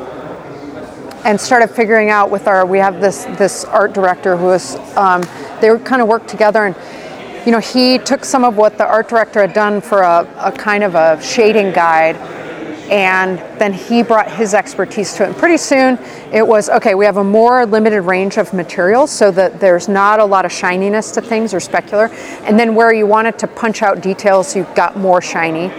and 1.24 1.40
started 1.40 1.68
figuring 1.68 2.10
out 2.10 2.28
with 2.28 2.48
our, 2.48 2.66
we 2.66 2.78
have 2.78 3.00
this, 3.00 3.26
this 3.38 3.64
art 3.64 3.92
director 3.92 4.36
who 4.36 4.46
was, 4.46 4.74
um, 4.96 5.22
they 5.60 5.78
kind 5.84 6.02
of 6.02 6.08
worked 6.08 6.26
together 6.26 6.66
and, 6.66 7.46
you 7.46 7.52
know, 7.52 7.60
he 7.60 7.98
took 7.98 8.24
some 8.24 8.42
of 8.42 8.56
what 8.56 8.76
the 8.76 8.84
art 8.84 9.08
director 9.08 9.40
had 9.40 9.52
done 9.52 9.80
for 9.80 10.00
a, 10.00 10.28
a 10.38 10.50
kind 10.50 10.82
of 10.82 10.96
a 10.96 11.22
shading 11.22 11.72
guide 11.72 12.16
and 12.90 13.38
then 13.60 13.72
he 13.72 14.02
brought 14.02 14.30
his 14.30 14.52
expertise 14.52 15.14
to 15.14 15.22
it. 15.22 15.28
And 15.28 15.36
pretty 15.36 15.56
soon 15.56 15.96
it 16.32 16.46
was 16.46 16.68
okay, 16.68 16.94
we 16.94 17.04
have 17.04 17.18
a 17.18 17.24
more 17.24 17.64
limited 17.64 18.02
range 18.02 18.36
of 18.36 18.52
materials 18.52 19.12
so 19.12 19.30
that 19.30 19.60
there's 19.60 19.88
not 19.88 20.18
a 20.18 20.24
lot 20.24 20.44
of 20.44 20.52
shininess 20.52 21.12
to 21.12 21.22
things 21.22 21.54
or 21.54 21.58
specular. 21.58 22.10
And 22.42 22.58
then 22.58 22.74
where 22.74 22.92
you 22.92 23.06
wanted 23.06 23.38
to 23.38 23.46
punch 23.46 23.82
out 23.82 24.02
details, 24.02 24.56
you 24.56 24.66
got 24.74 24.96
more 24.96 25.22
shiny. 25.22 25.70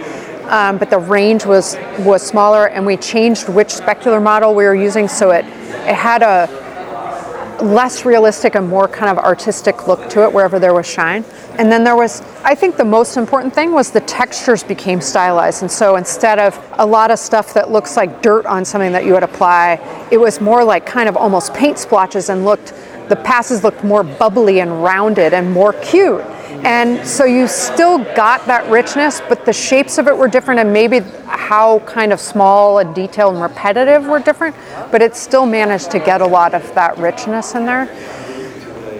Um, 0.44 0.78
but 0.78 0.90
the 0.90 0.98
range 0.98 1.46
was 1.46 1.76
was 2.00 2.20
smaller, 2.20 2.66
and 2.66 2.84
we 2.84 2.96
changed 2.96 3.48
which 3.48 3.68
specular 3.68 4.22
model 4.22 4.54
we 4.54 4.64
were 4.64 4.74
using 4.74 5.08
so 5.08 5.30
it 5.30 5.44
it 5.44 5.94
had 5.94 6.22
a 6.22 6.61
less 7.62 8.04
realistic 8.04 8.54
and 8.54 8.68
more 8.68 8.88
kind 8.88 9.16
of 9.16 9.24
artistic 9.24 9.86
look 9.86 10.08
to 10.10 10.24
it 10.24 10.32
wherever 10.32 10.58
there 10.58 10.74
was 10.74 10.86
shine. 10.86 11.24
And 11.58 11.70
then 11.70 11.84
there 11.84 11.96
was, 11.96 12.20
I 12.44 12.54
think 12.54 12.76
the 12.76 12.84
most 12.84 13.16
important 13.16 13.54
thing 13.54 13.72
was 13.72 13.90
the 13.90 14.00
textures 14.00 14.62
became 14.62 15.00
stylized. 15.00 15.62
And 15.62 15.70
so 15.70 15.96
instead 15.96 16.38
of 16.38 16.58
a 16.78 16.86
lot 16.86 17.10
of 17.10 17.18
stuff 17.18 17.54
that 17.54 17.70
looks 17.70 17.96
like 17.96 18.22
dirt 18.22 18.46
on 18.46 18.64
something 18.64 18.92
that 18.92 19.04
you 19.04 19.12
would 19.12 19.22
apply, 19.22 20.08
it 20.10 20.18
was 20.18 20.40
more 20.40 20.64
like 20.64 20.86
kind 20.86 21.08
of 21.08 21.16
almost 21.16 21.54
paint 21.54 21.78
splotches 21.78 22.28
and 22.28 22.44
looked, 22.44 22.74
the 23.08 23.16
passes 23.16 23.62
looked 23.62 23.84
more 23.84 24.02
bubbly 24.02 24.60
and 24.60 24.82
rounded 24.82 25.32
and 25.32 25.50
more 25.50 25.72
cute. 25.74 26.24
And 26.64 27.06
so 27.06 27.24
you 27.24 27.48
still 27.48 27.98
got 28.14 28.46
that 28.46 28.70
richness, 28.70 29.20
but 29.28 29.44
the 29.44 29.52
shapes 29.52 29.98
of 29.98 30.06
it 30.06 30.16
were 30.16 30.28
different 30.28 30.60
and 30.60 30.72
maybe 30.72 31.00
how 31.26 31.80
kind 31.80 32.12
of 32.12 32.20
small 32.20 32.78
and 32.78 32.94
detailed 32.94 33.34
and 33.34 33.42
repetitive 33.42 34.06
were 34.06 34.20
different, 34.20 34.54
but 34.90 35.02
it 35.02 35.16
still 35.16 35.46
managed 35.46 35.90
to 35.90 35.98
get 35.98 36.20
a 36.20 36.26
lot 36.26 36.54
of 36.54 36.74
that 36.74 36.96
richness 36.98 37.54
in 37.54 37.64
there. 37.64 37.86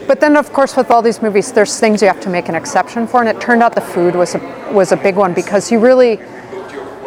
But 0.06 0.21
then, 0.21 0.37
of 0.37 0.52
course, 0.52 0.76
with 0.76 0.90
all 0.90 1.02
these 1.02 1.23
movies, 1.23 1.52
there's 1.52 1.78
things 1.78 2.02
you 2.02 2.09
have 2.09 2.21
to 2.21 2.28
make 2.28 2.49
an 2.49 2.54
exception 2.54 3.06
for, 3.06 3.21
and 3.21 3.28
it 3.28 3.40
turned 3.40 3.62
out 3.62 3.75
the 3.75 3.80
food 3.80 4.14
was 4.14 4.35
a, 4.35 4.73
was 4.73 4.92
a 4.92 4.97
big 4.97 5.16
one 5.16 5.32
because 5.32 5.71
you 5.71 5.78
really 5.78 6.21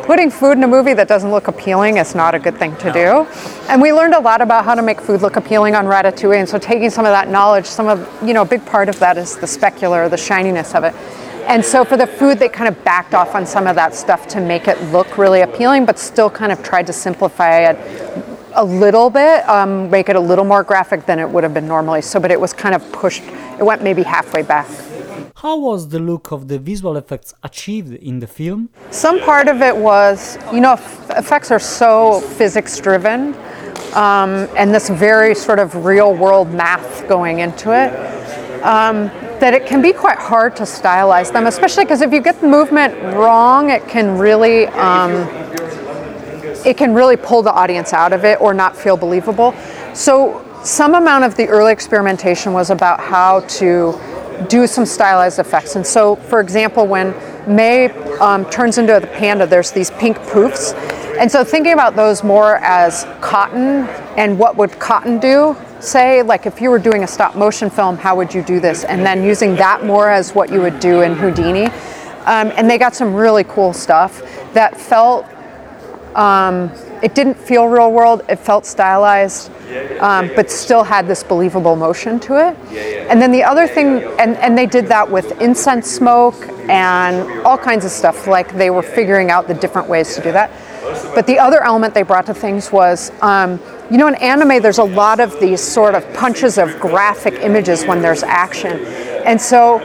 putting 0.05 0.29
food 0.29 0.51
in 0.51 0.63
a 0.63 0.67
movie 0.67 0.93
that 0.93 1.07
doesn't 1.07 1.31
look 1.31 1.47
appealing 1.47 1.97
is 1.97 2.13
not 2.13 2.35
a 2.35 2.39
good 2.39 2.57
thing 2.57 2.75
to 2.77 2.91
do. 2.91 3.27
And 3.67 3.81
we 3.81 3.91
learned 3.91 4.13
a 4.13 4.19
lot 4.19 4.39
about 4.39 4.63
how 4.63 4.75
to 4.75 4.83
make 4.83 5.01
food 5.01 5.21
look 5.21 5.35
appealing 5.35 5.75
on 5.75 5.85
Ratatouille. 5.85 6.39
And 6.39 6.47
so 6.47 6.59
taking 6.59 6.89
some 6.91 7.05
of 7.05 7.12
that 7.12 7.27
knowledge, 7.27 7.65
some 7.65 7.88
of, 7.88 8.07
you 8.24 8.33
know, 8.33 8.43
a 8.43 8.45
big 8.45 8.63
part 8.65 8.88
of 8.88 9.00
that 9.00 9.17
is 9.17 9.35
the 9.35 9.47
specular, 9.47 10.09
the 10.09 10.17
shininess 10.17 10.75
of 10.75 10.83
it. 10.83 10.93
And 11.47 11.63
so 11.63 11.83
for 11.83 11.97
the 11.97 12.07
food, 12.07 12.39
they 12.39 12.50
kind 12.50 12.67
of 12.67 12.83
backed 12.83 13.13
off 13.13 13.35
on 13.35 13.45
some 13.45 13.67
of 13.67 13.75
that 13.75 13.93
stuff 13.93 14.27
to 14.29 14.41
make 14.41 14.67
it 14.67 14.81
look 14.91 15.17
really 15.17 15.41
appealing, 15.41 15.85
but 15.85 16.00
still 16.00 16.29
kind 16.29 16.51
of 16.51 16.63
tried 16.63 16.88
to 16.88 16.93
simplify 16.93 17.69
it 17.69 18.25
a 18.53 18.63
little 18.63 19.09
bit, 19.09 19.47
um, 19.50 19.89
make 19.89 20.09
it 20.09 20.15
a 20.15 20.19
little 20.19 20.45
more 20.45 20.63
graphic 20.63 21.05
than 21.05 21.19
it 21.19 21.29
would 21.29 21.43
have 21.43 21.53
been 21.53 21.67
normally. 21.67 22.01
So, 22.01 22.19
but 22.19 22.31
it 22.31 22.39
was 22.39 22.53
kind 22.53 22.74
of 22.74 22.91
pushed, 22.91 23.24
it 23.24 23.63
went 23.63 23.83
maybe 23.83 24.01
halfway 24.01 24.43
back. 24.43 24.67
How 25.39 25.58
was 25.58 25.89
the 25.89 26.00
look 26.00 26.32
of 26.32 26.48
the 26.48 26.58
visual 26.58 26.96
effects 26.96 27.34
achieved 27.44 27.94
in 27.96 28.20
the 28.20 28.25
film? 28.25 28.70
Some 28.89 29.20
part 29.20 29.50
of 29.50 29.62
it 29.62 29.75
was, 29.75 30.38
you 30.54 30.62
know, 30.62 30.75
effects 31.10 31.51
are 31.51 31.60
so 31.60 32.22
physics 32.22 32.80
driven, 32.80 33.34
um, 33.96 34.48
and 34.56 34.74
this 34.74 34.88
very 34.88 35.36
sort 35.36 35.60
of 35.60 35.86
real 35.86 36.15
world 36.15 36.54
math 36.54 37.06
going 37.10 37.39
into 37.39 37.74
it. 37.74 37.92
Um, 38.63 39.12
that 39.42 39.54
it 39.54 39.65
can 39.65 39.82
be 39.82 39.92
quite 39.92 40.18
hard 40.18 40.56
to 40.56 40.63
stylize 40.63 41.34
them, 41.34 41.48
especially 41.48 41.84
because 41.84 42.00
if 42.00 42.13
you 42.13 42.22
get 42.22 42.39
the 42.39 42.48
movement 42.48 42.94
wrong, 43.13 43.72
it 43.72 43.86
can 43.89 44.18
really 44.18 44.68
um, 44.68 45.12
it 46.65 46.77
can 46.77 46.94
really 46.94 47.18
pull 47.18 47.42
the 47.42 47.51
audience 47.51 47.92
out 47.92 48.13
of 48.13 48.24
it 48.24 48.39
or 48.39 48.54
not 48.54 48.77
feel 48.77 48.96
believable. 48.96 49.54
So 49.94 50.42
some 50.63 50.96
amount 50.96 51.25
of 51.25 51.36
the 51.36 51.46
early 51.50 51.74
experimentation 51.74 52.54
was 52.54 52.70
about 52.70 53.01
how 53.01 53.42
to 53.60 54.00
do 54.48 54.68
some 54.68 54.86
stylized 54.86 55.39
effects. 55.39 55.75
And 55.75 55.86
so, 55.86 56.15
for 56.15 56.39
example, 56.39 56.88
when 56.88 57.13
May 57.48 57.89
um, 58.20 58.50
turns 58.50 58.77
into 58.77 59.00
the 59.00 59.08
panda, 59.08 59.46
there's 59.46 59.72
these 59.72 59.92
pink 59.92 60.18
poofs. 60.18 60.74
And 61.20 61.32
so, 61.32 61.44
thinking 61.44 61.74
about 61.74 61.96
those 61.96 62.24
more 62.24 62.58
as 62.58 63.06
cotton 63.22 63.88
and 64.18 64.38
what 64.38 64.58
would 64.58 64.80
cotton 64.80 65.20
do, 65.20 65.56
say, 65.80 66.22
like 66.22 66.46
if 66.46 66.62
you 66.62 66.70
were 66.70 66.80
doing 66.80 67.04
a 67.04 67.08
stop 67.08 67.36
motion 67.36 67.70
film, 67.70 67.98
how 67.98 68.15
would 68.15 68.34
you 68.34 68.42
do 68.42 68.60
this? 68.60 68.84
And 68.84 69.06
then 69.06 69.24
using 69.24 69.56
that 69.56 69.86
more 69.86 70.10
as 70.10 70.34
what 70.34 70.51
you 70.51 70.62
would 70.62 70.80
do 70.80 71.01
in 71.01 71.15
Houdini. 71.15 71.65
Um, 72.25 72.51
and 72.56 72.70
they 72.70 72.77
got 72.77 72.96
some 72.96 73.13
really 73.13 73.44
cool 73.44 73.72
stuff 73.72 74.22
that 74.54 74.80
felt 74.80 75.25
um, 76.15 76.72
it 77.04 77.13
didn't 77.13 77.36
feel 77.36 77.68
real 77.68 77.92
world. 77.92 78.24
It 78.30 78.38
felt 78.38 78.65
stylized, 78.65 79.51
um, 80.00 80.29
but 80.36 80.50
still 80.51 80.84
had 80.84 81.07
this 81.07 81.24
believable 81.24 81.75
motion 81.75 82.19
to 82.22 82.36
it. 82.48 82.57
And 83.10 83.22
then 83.22 83.31
the 83.31 83.43
other 83.43 83.67
thing, 83.67 84.03
and, 84.19 84.38
and 84.38 84.57
they 84.57 84.65
did 84.65 84.88
that 84.88 85.10
with 85.10 85.39
incense 85.41 85.89
smoke 85.89 86.36
and 86.69 87.45
all 87.45 87.57
kinds 87.57 87.86
of 87.86 87.91
stuff. 87.91 88.27
Like 88.27 88.53
they 88.55 88.69
were 88.69 88.84
figuring 88.84 89.31
out 89.31 89.48
the 89.48 89.53
different 89.53 89.88
ways 89.88 90.15
to 90.15 90.22
do 90.22 90.31
that. 90.31 90.51
But 91.13 91.27
the 91.27 91.39
other 91.39 91.63
element 91.63 91.93
they 91.93 92.03
brought 92.03 92.25
to 92.27 92.34
things 92.34 92.72
was, 92.72 93.12
um, 93.22 93.60
you 93.89 93.98
know, 93.98 94.07
in 94.07 94.15
anime, 94.15 94.62
there's 94.62 94.77
a 94.77 94.84
lot 94.84 95.19
of 95.19 95.39
these 95.39 95.62
sort 95.62 95.95
of 95.95 96.12
punches 96.13 96.57
of 96.57 96.79
graphic 96.79 97.36
images 97.36 97.86
when 97.86 98.01
there's 98.01 98.24
action. 98.24 98.79
And 99.25 99.39
so 99.39 99.79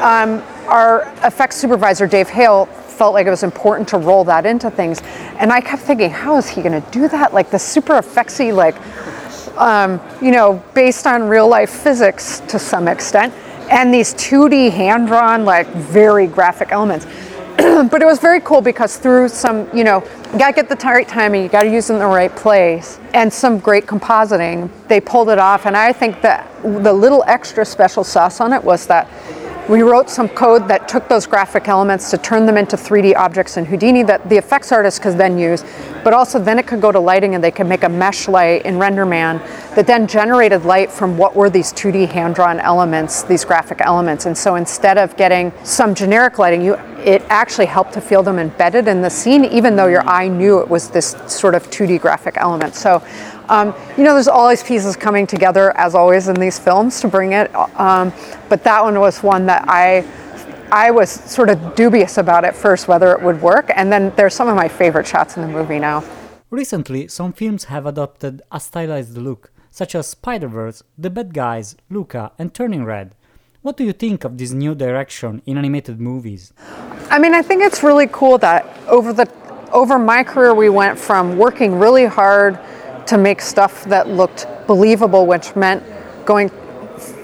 um, 0.00 0.42
our 0.66 1.02
effects 1.24 1.56
supervisor, 1.56 2.06
Dave 2.06 2.28
Hale, 2.28 2.66
felt 2.66 3.12
like 3.12 3.26
it 3.26 3.30
was 3.30 3.42
important 3.42 3.88
to 3.88 3.98
roll 3.98 4.24
that 4.24 4.46
into 4.46 4.70
things. 4.70 5.02
And 5.38 5.52
I 5.52 5.60
kept 5.60 5.82
thinking, 5.82 6.10
how 6.10 6.36
is 6.38 6.48
he 6.48 6.62
going 6.62 6.80
to 6.80 6.90
do 6.90 7.08
that? 7.08 7.34
Like 7.34 7.50
the 7.50 7.58
super 7.58 7.94
effectsy, 7.94 8.54
like, 8.54 8.76
um, 9.58 10.00
you 10.20 10.30
know, 10.30 10.62
based 10.74 11.06
on 11.06 11.28
real 11.28 11.48
life 11.48 11.70
physics 11.70 12.40
to 12.48 12.58
some 12.58 12.88
extent, 12.88 13.32
and 13.70 13.92
these 13.92 14.14
2D 14.14 14.70
hand 14.70 15.08
drawn, 15.08 15.44
like 15.44 15.66
very 15.68 16.26
graphic 16.26 16.72
elements. 16.72 17.06
but 17.56 18.02
it 18.02 18.04
was 18.04 18.18
very 18.18 18.40
cool 18.40 18.60
because 18.60 18.98
through 18.98 19.28
some, 19.28 19.68
you 19.74 19.82
know, 19.82 20.04
you 20.32 20.38
gotta 20.38 20.52
get 20.52 20.68
the 20.68 20.76
right 20.84 21.08
timing, 21.08 21.42
you 21.42 21.48
gotta 21.48 21.70
use 21.70 21.88
it 21.88 21.94
in 21.94 21.98
the 21.98 22.06
right 22.06 22.34
place, 22.36 23.00
and 23.14 23.32
some 23.32 23.58
great 23.58 23.86
compositing, 23.86 24.70
they 24.88 25.00
pulled 25.00 25.30
it 25.30 25.38
off. 25.38 25.64
And 25.64 25.74
I 25.74 25.92
think 25.92 26.20
that 26.20 26.46
the 26.62 26.92
little 26.92 27.24
extra 27.26 27.64
special 27.64 28.04
sauce 28.04 28.42
on 28.42 28.52
it 28.52 28.62
was 28.62 28.86
that 28.88 29.08
we 29.68 29.82
wrote 29.82 30.08
some 30.08 30.28
code 30.28 30.68
that 30.68 30.88
took 30.88 31.08
those 31.08 31.26
graphic 31.26 31.66
elements 31.66 32.08
to 32.10 32.18
turn 32.18 32.46
them 32.46 32.56
into 32.56 32.76
3D 32.76 33.16
objects 33.16 33.56
in 33.56 33.64
Houdini 33.64 34.04
that 34.04 34.28
the 34.28 34.36
effects 34.36 34.70
artist 34.70 35.02
could 35.02 35.18
then 35.18 35.36
use, 35.36 35.64
but 36.04 36.14
also 36.14 36.38
then 36.38 36.58
it 36.60 36.68
could 36.68 36.80
go 36.80 36.92
to 36.92 37.00
lighting 37.00 37.34
and 37.34 37.42
they 37.42 37.50
could 37.50 37.66
make 37.66 37.82
a 37.82 37.88
mesh 37.88 38.28
light 38.28 38.64
in 38.64 38.76
RenderMan 38.76 39.44
that 39.74 39.88
then 39.88 40.06
generated 40.06 40.64
light 40.64 40.90
from 40.90 41.18
what 41.18 41.34
were 41.34 41.50
these 41.50 41.72
2D 41.72 42.08
hand-drawn 42.08 42.60
elements, 42.60 43.24
these 43.24 43.44
graphic 43.44 43.80
elements. 43.80 44.26
And 44.26 44.38
so 44.38 44.54
instead 44.54 44.98
of 44.98 45.16
getting 45.16 45.52
some 45.64 45.96
generic 45.96 46.38
lighting, 46.38 46.62
you 46.62 46.78
it 47.06 47.22
actually 47.28 47.66
helped 47.66 47.92
to 47.92 48.00
feel 48.00 48.22
them 48.22 48.38
embedded 48.38 48.88
in 48.88 49.00
the 49.00 49.10
scene, 49.10 49.44
even 49.44 49.76
though 49.76 49.86
your 49.86 50.04
eye 50.08 50.26
knew 50.26 50.58
it 50.58 50.68
was 50.68 50.90
this 50.90 51.14
sort 51.28 51.54
of 51.54 51.70
2D 51.70 52.00
graphic 52.00 52.36
element. 52.36 52.74
So, 52.74 53.00
um, 53.48 53.74
you 53.96 54.04
know, 54.04 54.14
there's 54.14 54.28
all 54.28 54.48
these 54.48 54.62
pieces 54.62 54.96
coming 54.96 55.26
together, 55.26 55.76
as 55.76 55.94
always, 55.94 56.28
in 56.28 56.36
these 56.36 56.58
films 56.58 57.00
to 57.00 57.08
bring 57.08 57.32
it. 57.32 57.54
Um, 57.78 58.12
but 58.48 58.64
that 58.64 58.82
one 58.82 58.98
was 58.98 59.22
one 59.22 59.46
that 59.46 59.64
I. 59.68 60.04
I 60.72 60.90
was 60.90 61.08
sort 61.08 61.48
of 61.48 61.76
dubious 61.76 62.18
about 62.18 62.44
at 62.44 62.56
first 62.56 62.88
whether 62.88 63.12
it 63.12 63.22
would 63.22 63.40
work, 63.40 63.70
and 63.76 63.90
then 63.92 64.12
there's 64.16 64.34
some 64.34 64.48
of 64.48 64.56
my 64.56 64.66
favorite 64.66 65.06
shots 65.06 65.36
in 65.36 65.42
the 65.42 65.48
movie 65.48 65.78
now. 65.78 66.02
Recently, 66.50 67.06
some 67.06 67.32
films 67.32 67.64
have 67.64 67.86
adopted 67.86 68.42
a 68.50 68.58
stylized 68.58 69.16
look, 69.16 69.52
such 69.70 69.94
as 69.94 70.08
Spider 70.08 70.48
Verse, 70.48 70.82
The 70.98 71.08
Bad 71.08 71.34
Guys, 71.34 71.76
Luca, 71.88 72.32
and 72.36 72.52
Turning 72.52 72.84
Red. 72.84 73.14
What 73.62 73.76
do 73.76 73.84
you 73.84 73.92
think 73.92 74.24
of 74.24 74.38
this 74.38 74.50
new 74.50 74.74
direction 74.74 75.40
in 75.46 75.56
animated 75.56 76.00
movies? 76.00 76.52
I 77.10 77.20
mean, 77.20 77.34
I 77.34 77.42
think 77.42 77.62
it's 77.62 77.84
really 77.84 78.08
cool 78.08 78.38
that 78.38 78.64
over 78.88 79.12
the 79.12 79.30
over 79.72 79.98
my 79.98 80.22
career 80.22 80.54
we 80.54 80.68
went 80.68 80.98
from 80.98 81.36
working 81.36 81.78
really 81.78 82.06
hard 82.06 82.58
to 83.06 83.18
make 83.18 83.40
stuff 83.40 83.84
that 83.84 84.08
looked 84.08 84.46
believable, 84.66 85.26
which 85.26 85.54
meant 85.56 85.82
going 86.24 86.50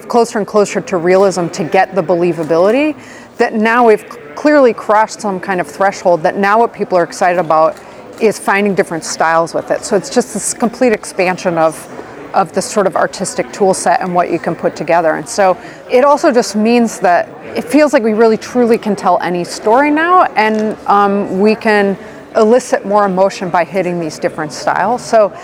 closer 0.09 0.39
and 0.39 0.47
closer 0.47 0.81
to 0.81 0.97
realism 0.97 1.49
to 1.49 1.65
get 1.65 1.95
the 1.95 2.03
believability. 2.03 2.97
That 3.39 3.55
now 3.55 3.87
we've 3.87 4.07
clearly 4.37 4.73
crossed 4.73 5.21
some 5.21 5.41
kind 5.41 5.61
of 5.61 5.67
threshold. 5.67 6.23
That 6.23 6.37
now 6.37 6.59
what 6.59 6.73
people 6.73 6.99
are 6.99 7.05
excited 7.05 7.39
about 7.39 7.81
is 8.21 8.39
finding 8.39 8.75
different 8.75 9.05
styles 9.05 9.55
with 9.55 9.71
it. 9.71 9.85
So 9.85 9.97
it's 9.97 10.11
just 10.11 10.35
this 10.35 10.55
complete 10.55 10.93
expansion 10.93 11.59
of 11.59 11.89
of 12.35 12.53
the 12.53 12.63
sort 12.63 12.87
of 12.87 12.97
artistic 12.97 13.53
tool 13.53 13.75
set 13.75 14.01
and 14.01 14.15
what 14.15 14.31
you 14.31 14.39
can 14.39 14.55
put 14.55 14.75
together. 14.75 15.15
And 15.17 15.29
so 15.29 15.57
it 15.91 16.05
also 16.05 16.33
just 16.33 16.57
means 16.57 16.99
that 17.01 17.29
it 17.57 17.63
feels 17.63 17.93
like 17.93 18.03
we 18.03 18.15
really 18.15 18.39
truly 18.39 18.79
can 18.79 18.97
tell 18.97 19.21
any 19.21 19.45
story 19.45 19.91
now 19.91 20.25
and 20.25 20.79
um, 20.87 21.41
we 21.41 21.55
can 21.55 21.97
elicit 22.37 22.87
more 22.87 23.05
emotion 23.05 23.51
by 23.51 23.65
hitting 23.65 24.01
these 24.01 24.19
different 24.19 24.53
styles. 24.53 25.05
So 25.05 25.37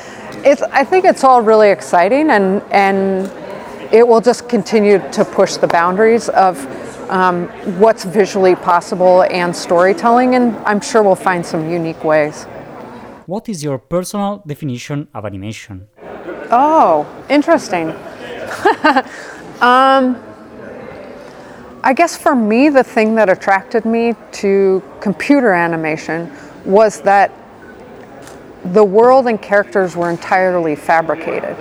it's, 0.45 0.63
I 0.63 0.85
think 0.85 1.05
it's 1.05 1.25
all 1.25 1.43
really 1.43 1.71
exciting 1.71 2.31
and, 2.31 2.63
and 2.71 3.31
it 3.93 4.07
will 4.07 4.21
just 4.21 4.49
continue 4.49 4.99
to 5.13 5.25
push 5.25 5.57
the 5.57 5.67
boundaries 5.67 6.29
of 6.31 6.59
um, 7.11 7.49
what's 7.79 8.05
visually 8.05 8.55
possible 8.55 9.23
and 9.23 9.55
storytelling, 9.55 10.35
and 10.35 10.57
I'm 10.59 10.81
sure 10.81 11.03
we'll 11.03 11.15
find 11.15 11.45
some 11.45 11.71
unique 11.71 12.05
ways. 12.05 12.45
What 13.27 13.49
is 13.49 13.65
your 13.65 13.79
personal 13.79 14.43
definition 14.47 15.09
of 15.15 15.25
animation? 15.25 15.89
Oh, 16.51 17.07
interesting. 17.29 17.91
um, 19.61 20.23
I 21.83 21.93
guess 21.95 22.17
for 22.17 22.35
me, 22.35 22.69
the 22.69 22.85
thing 22.85 23.15
that 23.15 23.29
attracted 23.29 23.85
me 23.85 24.15
to 24.33 24.83
computer 25.01 25.53
animation 25.53 26.31
was 26.65 27.01
that 27.03 27.31
the 28.67 28.85
world 28.85 29.27
and 29.27 29.41
characters 29.41 29.97
were 29.97 30.11
entirely 30.11 30.77
fabricated. 30.77 31.57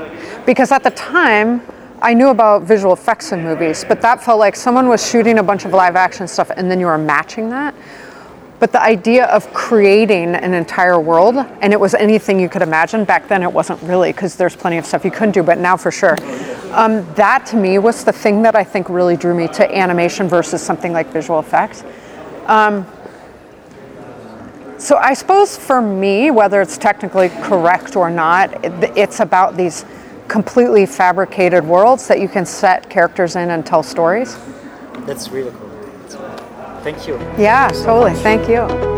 Because 0.45 0.71
at 0.71 0.83
the 0.83 0.91
time, 0.91 1.61
I 2.01 2.13
knew 2.13 2.29
about 2.29 2.63
visual 2.63 2.93
effects 2.93 3.31
in 3.31 3.43
movies, 3.43 3.83
but 3.87 4.01
that 4.01 4.23
felt 4.23 4.39
like 4.39 4.55
someone 4.55 4.87
was 4.87 5.07
shooting 5.07 5.39
a 5.39 5.43
bunch 5.43 5.65
of 5.65 5.71
live 5.71 5.95
action 5.95 6.27
stuff 6.27 6.51
and 6.55 6.69
then 6.69 6.79
you 6.79 6.85
were 6.85 6.97
matching 6.97 7.49
that. 7.49 7.73
But 8.59 8.71
the 8.71 8.81
idea 8.81 9.25
of 9.25 9.51
creating 9.53 10.33
an 10.33 10.53
entire 10.53 10.99
world, 10.99 11.35
and 11.61 11.73
it 11.73 11.79
was 11.79 11.93
anything 11.93 12.39
you 12.39 12.49
could 12.49 12.63
imagine, 12.63 13.03
back 13.03 13.27
then 13.27 13.43
it 13.43 13.51
wasn't 13.51 13.81
really, 13.83 14.11
because 14.11 14.35
there's 14.35 14.55
plenty 14.55 14.77
of 14.77 14.85
stuff 14.85 15.05
you 15.05 15.11
couldn't 15.11 15.33
do, 15.33 15.43
but 15.43 15.59
now 15.59 15.77
for 15.77 15.91
sure. 15.91 16.15
Um, 16.71 17.05
that 17.13 17.45
to 17.47 17.55
me 17.55 17.77
was 17.77 18.03
the 18.03 18.11
thing 18.11 18.41
that 18.43 18.55
I 18.55 18.63
think 18.63 18.89
really 18.89 19.15
drew 19.15 19.35
me 19.35 19.47
to 19.49 19.75
animation 19.75 20.27
versus 20.27 20.61
something 20.61 20.91
like 20.91 21.07
visual 21.11 21.39
effects. 21.39 21.83
Um, 22.47 22.87
so 24.77 24.97
I 24.97 25.13
suppose 25.13 25.57
for 25.57 25.81
me, 25.81 26.31
whether 26.31 26.61
it's 26.61 26.77
technically 26.77 27.29
correct 27.29 27.95
or 27.95 28.09
not, 28.09 28.63
it's 28.97 29.19
about 29.19 29.57
these 29.57 29.85
completely 30.27 30.85
fabricated 30.85 31.63
worlds 31.63 32.07
that 32.07 32.19
you 32.19 32.27
can 32.27 32.45
set 32.45 32.89
characters 32.89 33.35
in 33.35 33.49
and 33.49 33.65
tell 33.65 33.83
stories. 33.83 34.37
That's 35.05 35.29
really 35.29 35.51
cool. 35.51 35.67
Thank 36.83 37.07
you. 37.07 37.17
Yeah, 37.37 37.69
totally. 37.69 38.13
Thank 38.13 38.47
you. 38.47 38.96